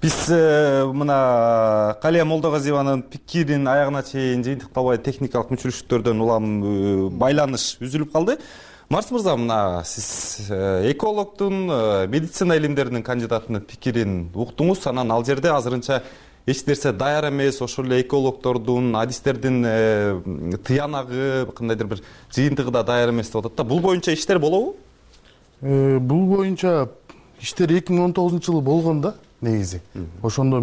биз 0.01 0.29
э, 0.29 0.86
мына 0.86 1.97
калия 2.01 2.25
молдогазиеванын 2.25 3.03
пикирин 3.03 3.67
аягына 3.67 4.01
чейин 4.03 4.43
жыйынтыкталбай 4.43 4.97
техникалык 4.97 5.51
мүчүлүштүктөрдөн 5.53 6.23
улам 6.25 6.47
э, 6.63 7.10
байланыш 7.21 7.77
үзүлүп 7.86 8.12
калды 8.12 8.39
марс 8.91 9.10
мырза 9.12 9.38
мына 9.38 9.84
сиз 9.86 10.47
э, 10.49 10.91
экологдун 10.91 11.65
медицина 12.12 12.58
илимдеринин 12.58 13.04
кандидатынын 13.04 13.62
пикирин 13.63 14.30
уктуңуз. 14.36 14.84
Анан 14.89 15.12
ал 15.15 15.23
жерде 15.23 15.47
азырынча 15.56 16.01
эч 16.45 16.65
нерсе 16.67 16.91
даяр 16.91 17.30
эмес. 17.30 17.62
Ошол 17.62 17.86
эле 17.86 18.01
экологдордун 18.01 18.95
адистердин 18.99 19.63
тыянагы 20.67 21.47
кандайдыр 21.56 21.88
бир 21.88 22.04
жыйынтыгы 22.36 22.71
да 22.71 22.84
даяр 22.84 23.13
эмес 23.13 23.32
деп 23.32 23.45
атат 23.45 23.56
да. 23.56 23.63
Бул 23.63 23.80
боюнча 23.80 24.13
иштер 24.13 24.39
болобу? 24.39 24.75
Бул 25.62 26.27
боюнча 26.36 26.89
иштер 27.39 27.71
эки 27.71 27.93
миң 27.95 28.10
он 28.10 28.13
тогузунчу 28.13 28.51
жылы 28.51 28.62
болгон 28.62 29.01
да 29.01 29.15
негизи. 29.39 29.82
Ошондо 30.21 30.60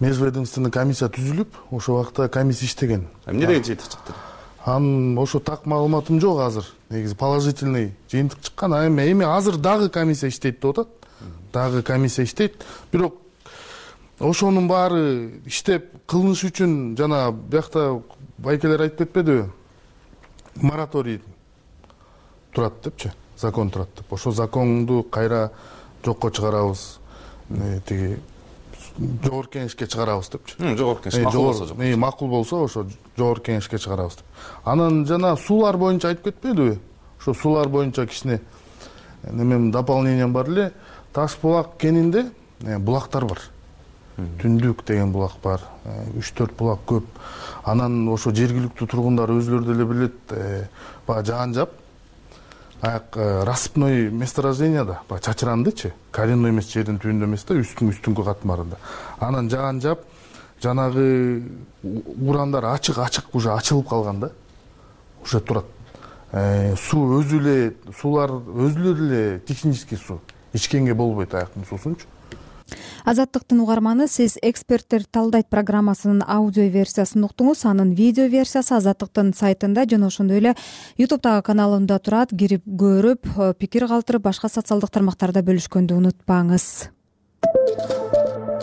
межведомственный 0.00 0.72
комиссия 0.72 1.06
түзүлүп 1.06 1.62
ошол 1.70 2.00
убакта 2.00 2.28
комиссия 2.28 2.66
иштеген. 2.66 3.06
Эмне 3.26 3.46
деген 3.46 3.62
жыйынтык 3.62 3.88
чыкты 3.88 4.31
анын 4.64 5.18
ошо 5.18 5.40
так 5.40 5.66
маалыматым 5.66 6.20
жок 6.20 6.40
азыр. 6.40 6.66
Негизи 6.90 7.14
положительный 7.14 7.94
жыйынтык 8.10 8.40
чыккан. 8.40 8.74
А 8.74 8.86
эми 8.86 9.10
эми 9.10 9.24
азыр 9.24 9.56
дагы 9.56 9.88
комиссия 9.88 10.28
иштейт 10.28 10.60
деп 10.60 10.78
атат. 10.78 10.88
Дагы 11.52 11.82
комиссия 11.82 12.24
иштейт. 12.24 12.64
Бирок 12.92 13.16
ошонун 14.18 14.68
баары 14.68 15.40
иштеп 15.46 15.90
кылыныш 16.06 16.44
үчүн 16.44 16.96
жана 16.96 17.32
биякта 17.32 18.02
байкелер 18.38 18.80
айтып 18.80 18.98
кетпедиби? 18.98 19.50
Мораторий 20.54 21.20
турат 22.54 22.74
депчи. 22.84 23.12
Закон 23.36 23.70
турат 23.70 23.88
деп. 23.96 24.12
Ошол 24.12 24.32
законду 24.32 25.02
кайра 25.02 25.50
жокко 26.04 26.30
чыгарабыз. 26.30 26.98
Тиги 27.86 28.20
жогорку 28.98 29.58
кеңешке 29.58 29.86
чыгарабыз 29.86 30.30
депчи. 30.32 30.56
Жогорку 30.76 31.08
кеңеш 31.08 31.24
макул 31.24 31.44
болсо 31.48 31.96
макул 31.96 32.28
болсо 32.28 32.64
ошо 32.64 32.86
жогорку 33.16 33.46
кеңешке 33.50 33.78
чыгарабыз 33.78 34.16
деп. 34.16 34.26
Анан 34.64 35.06
жана 35.06 35.36
суулар 35.36 35.76
боюнча 35.76 36.08
айтып 36.08 36.30
кетпедиби? 36.30 36.78
Ошо 37.20 37.34
суулар 37.34 37.68
боюнча 37.68 38.06
кичине 38.06 38.40
немем 39.30 39.70
дополнением 39.70 40.32
бар 40.32 40.48
эле. 40.48 40.72
Таш 41.12 41.36
булак 41.42 41.76
кенинде 41.78 42.30
булактар 42.60 43.24
бар. 43.24 43.40
Түндүк 44.16 44.84
деген 44.86 45.12
булак 45.12 45.38
бар 45.42 45.60
үч 46.16 46.32
төрт 46.36 46.56
булак 46.58 46.80
көп. 46.86 47.04
Анан 47.64 48.08
ошо 48.08 48.30
жергиликтүү 48.30 48.88
тургундар 48.88 49.30
өзүлөрү 49.32 49.66
деле 49.72 49.84
билет 49.84 50.34
баягы 51.06 51.26
жаан 51.26 51.54
жаап 51.54 51.70
э, 51.70 51.81
рассыпной 52.82 54.10
месторожденияда 54.10 55.00
баягы 55.08 55.24
чачырандычы. 55.24 55.92
Коренной 56.10 56.50
эмес 56.50 56.72
жердин 56.72 56.98
түбүндө 56.98 57.28
эмес 57.28 57.44
да 57.46 57.54
үстүн 57.54 57.92
үстүңкү 57.92 58.24
катмарында. 58.26 58.78
Анан 59.20 59.50
жаан 59.50 59.80
жаап 59.80 60.02
жанагы 60.62 61.44
урандар 61.82 62.66
ачык 62.72 62.98
ачык 62.98 63.34
уже 63.34 63.52
ачылып 63.54 63.88
калган 63.88 64.20
да. 64.20 64.32
Уже 65.24 65.40
турат. 65.40 65.64
Э, 66.32 66.74
суу 66.76 67.20
өзү 67.20 67.38
эле 67.38 67.74
суулар 68.00 68.30
өзүлөрү 68.32 69.06
эле 69.06 69.40
технический 69.46 69.96
суу 69.96 70.20
ичкенге 70.52 70.94
болбойт 70.94 71.34
аяктын 71.34 71.66
суусунчу 71.68 72.06
азаттыктын 73.04 73.60
угарманы 73.62 74.08
сиз 74.08 74.38
эксперттер 74.42 75.04
талдайт 75.04 75.48
программасынын 75.52 76.22
аудио 76.26 76.68
версиясын 76.70 77.24
уктуңуз. 77.26 77.64
Анын 77.68 77.94
видео 77.94 78.26
версиясы 78.28 78.74
азаттыктын 78.76 79.32
сайтында 79.34 79.86
жана 79.90 80.08
ошондой 80.12 80.38
эле 80.42 80.54
ютубтагы 80.98 81.42
каналында 81.46 81.98
турат 81.98 82.30
кирип 82.30 82.64
көрүп 82.66 83.30
э, 83.36 83.52
пикир 83.58 83.88
калтырып 83.88 84.22
башка 84.28 84.48
социалдык 84.48 84.90
тармактарда 84.90 85.42
бөлүшкөндү 85.46 85.98
унутпаңыз. 86.00 86.68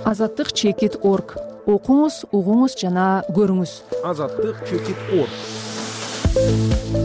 Азаттык 0.06 0.54
чекит 0.54 1.00
орг. 1.04 1.38
Окуңуз 1.70 2.24
угуңуз 2.32 2.80
жана 2.82 3.24
көрүңүз. 3.36 3.76
Азаттык 4.04 4.66
чекит 4.70 4.98
орг 5.14 6.99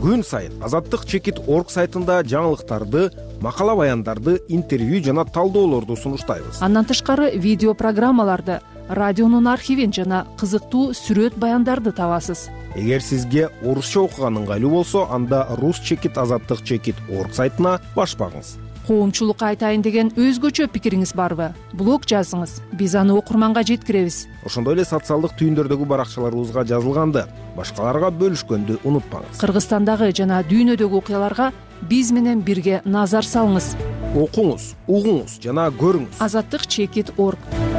күн 0.00 0.22
сайын 0.24 0.62
азаттык 0.64 1.04
чекит 1.04 1.38
орг 1.44 1.68
сайтында 1.68 2.22
жаңылыктарды 2.24 3.10
макала 3.44 3.74
баяндарды 3.76 4.38
интервью 4.48 5.02
жана 5.04 5.26
талдоолорду 5.28 5.96
сунуштайбыз. 5.96 6.62
Андан 6.64 6.88
тышкары 6.88 7.30
видео 7.36 7.74
программаларды 7.74 8.60
радионун 8.88 9.48
архивин 9.48 9.92
жана 9.92 10.24
кызыктуу 10.40 10.94
сүрөт 10.96 11.36
баяндарды 11.36 11.92
табасыз. 11.92 12.48
Эгер 12.74 13.04
сизге 13.04 13.50
орусча 13.60 14.00
окуган 14.06 14.40
ыңгайлуу 14.40 14.70
болсо 14.78 15.04
анда 15.10 15.46
рус 15.60 15.80
чекит 15.84 16.16
азаттык 16.16 16.64
чекит 16.64 16.96
орг 17.10 17.34
сайтына 17.36 17.78
баш 17.94 18.16
багыңыз 18.16 18.56
коомчулукка 18.86 19.50
айтайын 19.52 19.82
деген 19.82 20.10
өзгөчө 20.16 20.68
пикириңиз 20.74 21.14
барбы? 21.16 21.50
Блог 21.72 22.06
жазыңыз. 22.10 22.58
Биз 22.76 22.94
аны 22.94 23.14
окурманга 23.18 23.62
жеткиребиз. 23.66 24.26
Ошондой 24.46 24.78
эле 24.78 24.84
социалдык 24.84 25.36
түйүндөрдөгү 25.40 25.88
баракчаларыбызга 25.90 26.66
жазылганды. 26.72 27.26
Башкаларга 27.56 28.12
бөлүшкөндү 28.14 28.80
унутпаңыз. 28.84 29.40
Кыргызстандагы 29.40 30.12
жана 30.16 30.42
дүйнөдөгү 30.50 31.02
окуяларга 31.02 31.50
биз 31.88 32.12
менен 32.12 32.44
бирге 32.44 32.82
назар 32.84 33.26
салыңыз. 33.26 33.74
Окуңуз 34.18 34.74
угуңуз 34.88 35.40
жана 35.42 35.70
көрүңүз. 35.70 36.18
Азаттык 36.20 36.66
чекит 36.66 37.14
орг 37.16 37.69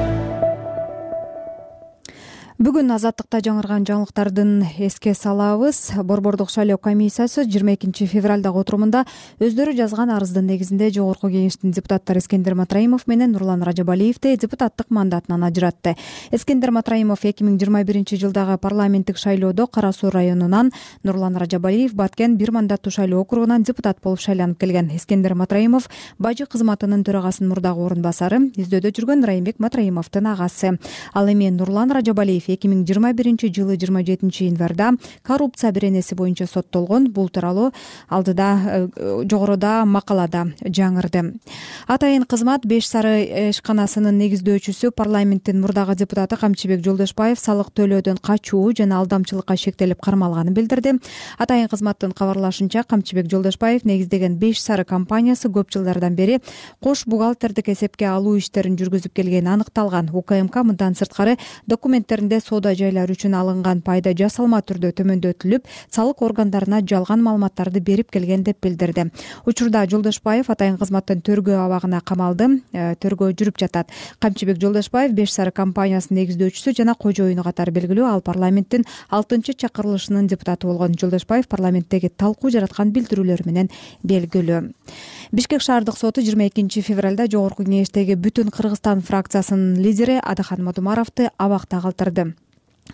бүгүн 2.62 2.94
азаттыкта 2.94 3.40
жаңырган 3.42 3.88
жаңылыктардын 3.90 4.50
эске 4.86 5.16
салабыз. 5.18 5.96
Борбордук 6.06 6.52
шайлоо 6.54 6.78
комиссиясы 6.78 7.42
жыйырма 7.48 7.74
экинчи 7.74 8.06
февралдагы 8.06 8.62
отурумунда 8.62 9.02
өздөрү 9.42 9.74
жазган 9.80 10.12
арыздын 10.14 10.46
негизинде 10.46 10.92
жогорку 10.94 11.32
кеңештин 11.34 11.74
депутаттары 11.74 12.22
эскендер 12.22 12.54
матраимов 12.54 13.08
менен 13.10 13.32
нурлан 13.34 13.64
ражабалиевди 13.66 14.36
депутаттык 14.38 14.92
мандатынан 14.94 15.48
ажыратты. 15.48 15.96
Эскендер 16.30 16.70
матраимов 16.70 17.26
эки 17.26 17.42
миң 17.42 17.58
жыйырма 17.58 17.82
биринчи 17.82 18.20
жылдагы 18.22 18.60
парламенттик 18.62 19.18
шайлоодо 19.18 19.66
кара 19.66 19.92
суу 19.92 20.12
районунан 20.12 20.70
нурлан 21.02 21.38
ражабалиев 21.42 21.96
баткен 21.96 22.38
бир 22.38 22.52
мандаттуу 22.52 22.92
шайлоо 22.94 23.24
округунан 23.26 23.64
депутат 23.64 23.98
болуп 24.04 24.22
шайланып 24.22 24.60
келген. 24.60 24.92
Эскендер 24.94 25.34
матраимов 25.34 25.90
бажы 26.20 26.46
кызматынын 26.46 27.02
төрагасынын 27.10 27.56
мурдагы 27.56 27.82
орун 27.82 28.06
басары 28.06 28.52
издөөдө 28.54 28.94
жүргөн 28.94 29.26
райымбек 29.26 29.58
матраимовдун 29.58 30.28
агасы. 30.36 30.78
Ал 31.16 31.26
эми 31.26 31.50
нурлан 31.50 31.90
ражабалиев 31.90 32.51
эки 32.54 32.68
миң 32.68 32.86
жыйырма 32.86 33.14
биринчи 33.14 33.52
жылы 33.54 33.78
жыйырма 33.78 34.04
жетинчи 34.06 34.46
январда 34.50 34.92
коррупция 35.24 35.72
беренеси 35.72 36.16
боюнча 36.16 36.48
соттолгон 36.48 37.12
бул 37.12 37.30
тууралуу 37.30 37.72
алдыда 38.10 38.50
э, 38.66 38.88
жогоруда 39.30 39.86
макалада 39.86 40.48
жаңырды. 40.62 41.34
Атайын 41.88 42.26
кызмат 42.30 42.66
беш 42.66 42.88
сары 42.90 43.22
ишканасынын 43.50 44.18
негиздөөчүсү 44.22 44.92
парламенттин 44.96 45.62
мурдагы 45.62 45.96
депутаты 45.96 46.38
камчыбек 46.38 46.84
жолдошбаев 46.86 47.40
салык 47.40 47.72
төлөөдөн 47.76 48.20
качуу 48.22 48.72
жана 48.78 49.00
алдамчылыкка 49.02 49.58
шектелип 49.58 50.02
кармалганын 50.02 50.54
билдирди. 50.54 50.98
Атайын 51.38 51.70
кызматтын 51.72 52.12
кабарлашынча 52.18 52.84
камчыбек 52.84 53.30
жолдошбаев 53.32 53.86
негиздеген 53.86 54.38
беш 54.42 54.62
сары 54.62 54.86
компаниясы 54.86 55.50
көп 55.50 55.72
жылдардан 55.74 56.16
бери 56.16 56.40
кош 56.84 57.06
бухгалтердик 57.08 57.70
эсепке 57.70 58.10
алуу 58.12 58.38
иштерин 58.38 58.78
жүргүзүп 58.80 59.14
келгени 59.16 59.50
аныкталган. 59.54 60.12
Укмк 60.14 60.56
мындан 60.64 60.96
сырткары 60.96 61.38
документтеринде 61.68 62.41
соода 62.42 62.74
жайлар 62.76 63.12
үчүн 63.12 63.36
алынган 63.38 63.82
пайда 63.86 64.14
жасалма 64.18 64.62
түрдө 64.66 64.92
төмөндөтүлүп 64.98 65.68
салык 65.94 66.22
органдарына 66.26 66.82
жалган 66.88 67.22
маалыматтарды 67.24 67.80
берип 67.80 68.12
келген 68.12 68.44
деп 68.44 68.60
билдирди. 68.64 69.08
Учурда 69.46 69.86
жолдошбаев 69.90 70.50
атайын 70.50 70.78
кызматтын 70.82 71.22
тергөө 71.22 71.60
абагына 71.66 72.02
камалды 72.02 72.50
э, 72.74 72.96
тергөө 73.00 73.36
жүрүп 73.38 73.62
жатат. 73.62 73.94
Камчыбек 74.20 74.60
жолдошбаев 74.62 75.14
беш 75.16 75.34
сары 75.36 75.52
компаниясынын 75.56 76.22
негиздөөчүсү 76.22 76.76
жана 76.82 76.96
кожоюну 76.96 77.46
катары 77.46 77.72
белгилүү 77.76 78.08
ал 78.10 78.22
парламенттин 78.26 78.86
алтынчы 79.10 79.56
чакырылышынын 79.64 80.28
депутаты 80.28 80.68
болгон 80.68 80.98
жолдошбаев 80.98 81.48
парламенттеги 81.48 82.10
талкуу 82.10 82.52
жараткан 82.52 82.92
билдирүүлөрү 82.96 83.48
менен 83.48 83.72
белгилүү. 84.04 84.62
Бишкек 85.32 85.64
шаардык 85.64 85.98
соту 85.98 86.22
жыйырма 86.22 86.50
экинчи 86.50 86.84
февралда 86.84 87.30
жогорку 87.32 87.64
кеңештеги 87.64 88.18
бүтүн 88.20 88.52
кыргызстан 88.52 89.04
фракциясынын 89.08 89.80
лидери 89.80 90.20
адахан 90.20 90.64
мадумаровду 90.66 91.30
абакта 91.38 91.80
калтырды 91.82 92.31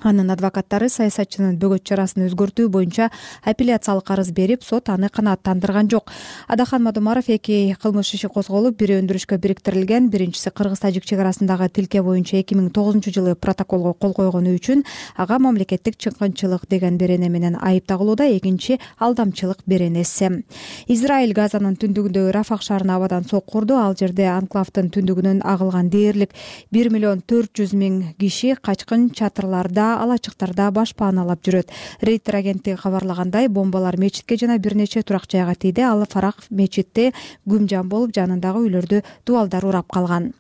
анын 0.03 0.31
адвокаттары 0.31 0.89
саясатчынын 0.89 1.57
бөгөт 1.62 1.83
чарасын 1.88 2.25
өзгөртүү 2.27 2.67
боюнча 2.69 3.10
апелляциялык 3.43 4.10
арыз 4.12 4.31
берип 4.31 4.63
сот 4.63 4.89
аны 4.89 5.10
канааттандырган 5.10 5.89
жок. 5.89 6.12
Адахан 6.47 6.83
мадумаров 6.83 7.29
эки 7.29 7.75
кылмыш 7.81 8.13
иши 8.13 8.29
козголуп 8.29 8.77
бири 8.77 8.99
өндүрүшкө 9.01 9.38
бириктирилген. 9.38 10.10
Биринчиси 10.10 10.51
кыргыз 10.51 10.79
тажик 10.79 11.05
чек 11.05 11.19
арасындагы 11.19 11.69
тилке 11.69 12.01
боюнча 12.01 12.38
эки 12.41 12.55
миң 12.55 12.71
тогузунчу 12.71 13.12
жылы 13.12 13.36
протоколго 13.36 13.93
кол 13.93 14.13
койгону 14.13 14.55
үчүн 14.57 14.83
ага 15.15 15.39
мамлекеттик 15.39 15.97
чыккынчылык 15.97 16.67
деген 16.69 16.97
берене 16.97 17.29
менен 17.29 17.57
айып 17.62 17.88
тагылууда 17.88 18.29
экинчи 18.38 18.79
алдамчылык 18.99 19.63
беренеси. 19.65 20.43
Израиль 20.88 21.33
газанын 21.33 21.77
түндүгүндөгү 21.81 22.31
рафах 22.36 22.62
шаарына 22.62 22.97
абадан 22.97 23.25
сокку 23.25 23.60
урду 23.60 23.77
ал 23.79 23.95
жерде 23.97 24.27
анклавдын 24.29 24.89
түндүгүнөн 24.93 25.41
агылган 25.43 25.89
дээрлик 25.89 26.36
бир 26.71 26.89
миллион 26.93 27.21
төрт 27.25 27.53
жүз 27.57 27.73
миң 27.77 27.99
киши 28.19 28.55
качкын 28.62 29.10
чатырларда 29.17 29.87
алачыктарда 30.04 30.69
баш 30.71 30.93
пааналап 30.95 31.41
жүрөт. 31.45 31.71
Рейтер 32.02 32.36
агенттиги 32.36 32.78
кабарлагандай 32.82 33.47
бомбалар 33.47 33.97
мечитке 33.97 34.38
жана 34.38 34.58
бир 34.60 34.76
нече 34.76 35.02
турак 35.04 35.26
жайга 35.32 35.56
тийди 35.56 35.82
ал 35.82 36.06
фарах 36.10 36.43
мечитте 36.50 37.13
күмжан 37.47 37.88
болуп 37.88 38.13
жанындагы 38.15 38.65
үйлөрдү 38.67 39.04
дубалдар 39.26 39.65
урап 39.65 39.91
калган. 39.91 40.34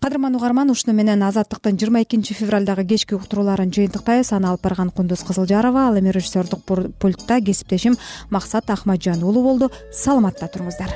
Кадырман 0.00 0.36
угарман 0.36 0.70
ушуну 0.70 0.94
менен 0.94 1.22
азаттыктын 1.22 1.78
жыйырма 1.78 2.02
экинчи 2.02 2.34
февралдагы 2.34 2.84
кечки 2.84 3.14
уктурууларын 3.14 3.72
жыйынтыктайбыз 3.74 4.32
аны 4.32 4.52
алып 4.52 4.62
барган 4.62 4.90
кундуз 4.90 5.24
кызылжарова 5.26 5.88
ал 5.88 5.98
эми 5.98 6.10
режиссердук 6.10 6.64
пультта 6.64 7.40
кесиптешим 7.40 7.96
максат 8.30 8.70
ахматжан 8.70 9.22
уулу 9.22 9.42
болду. 9.42 9.72
Саламатта 9.92 10.46
туруңуздар 10.46 10.94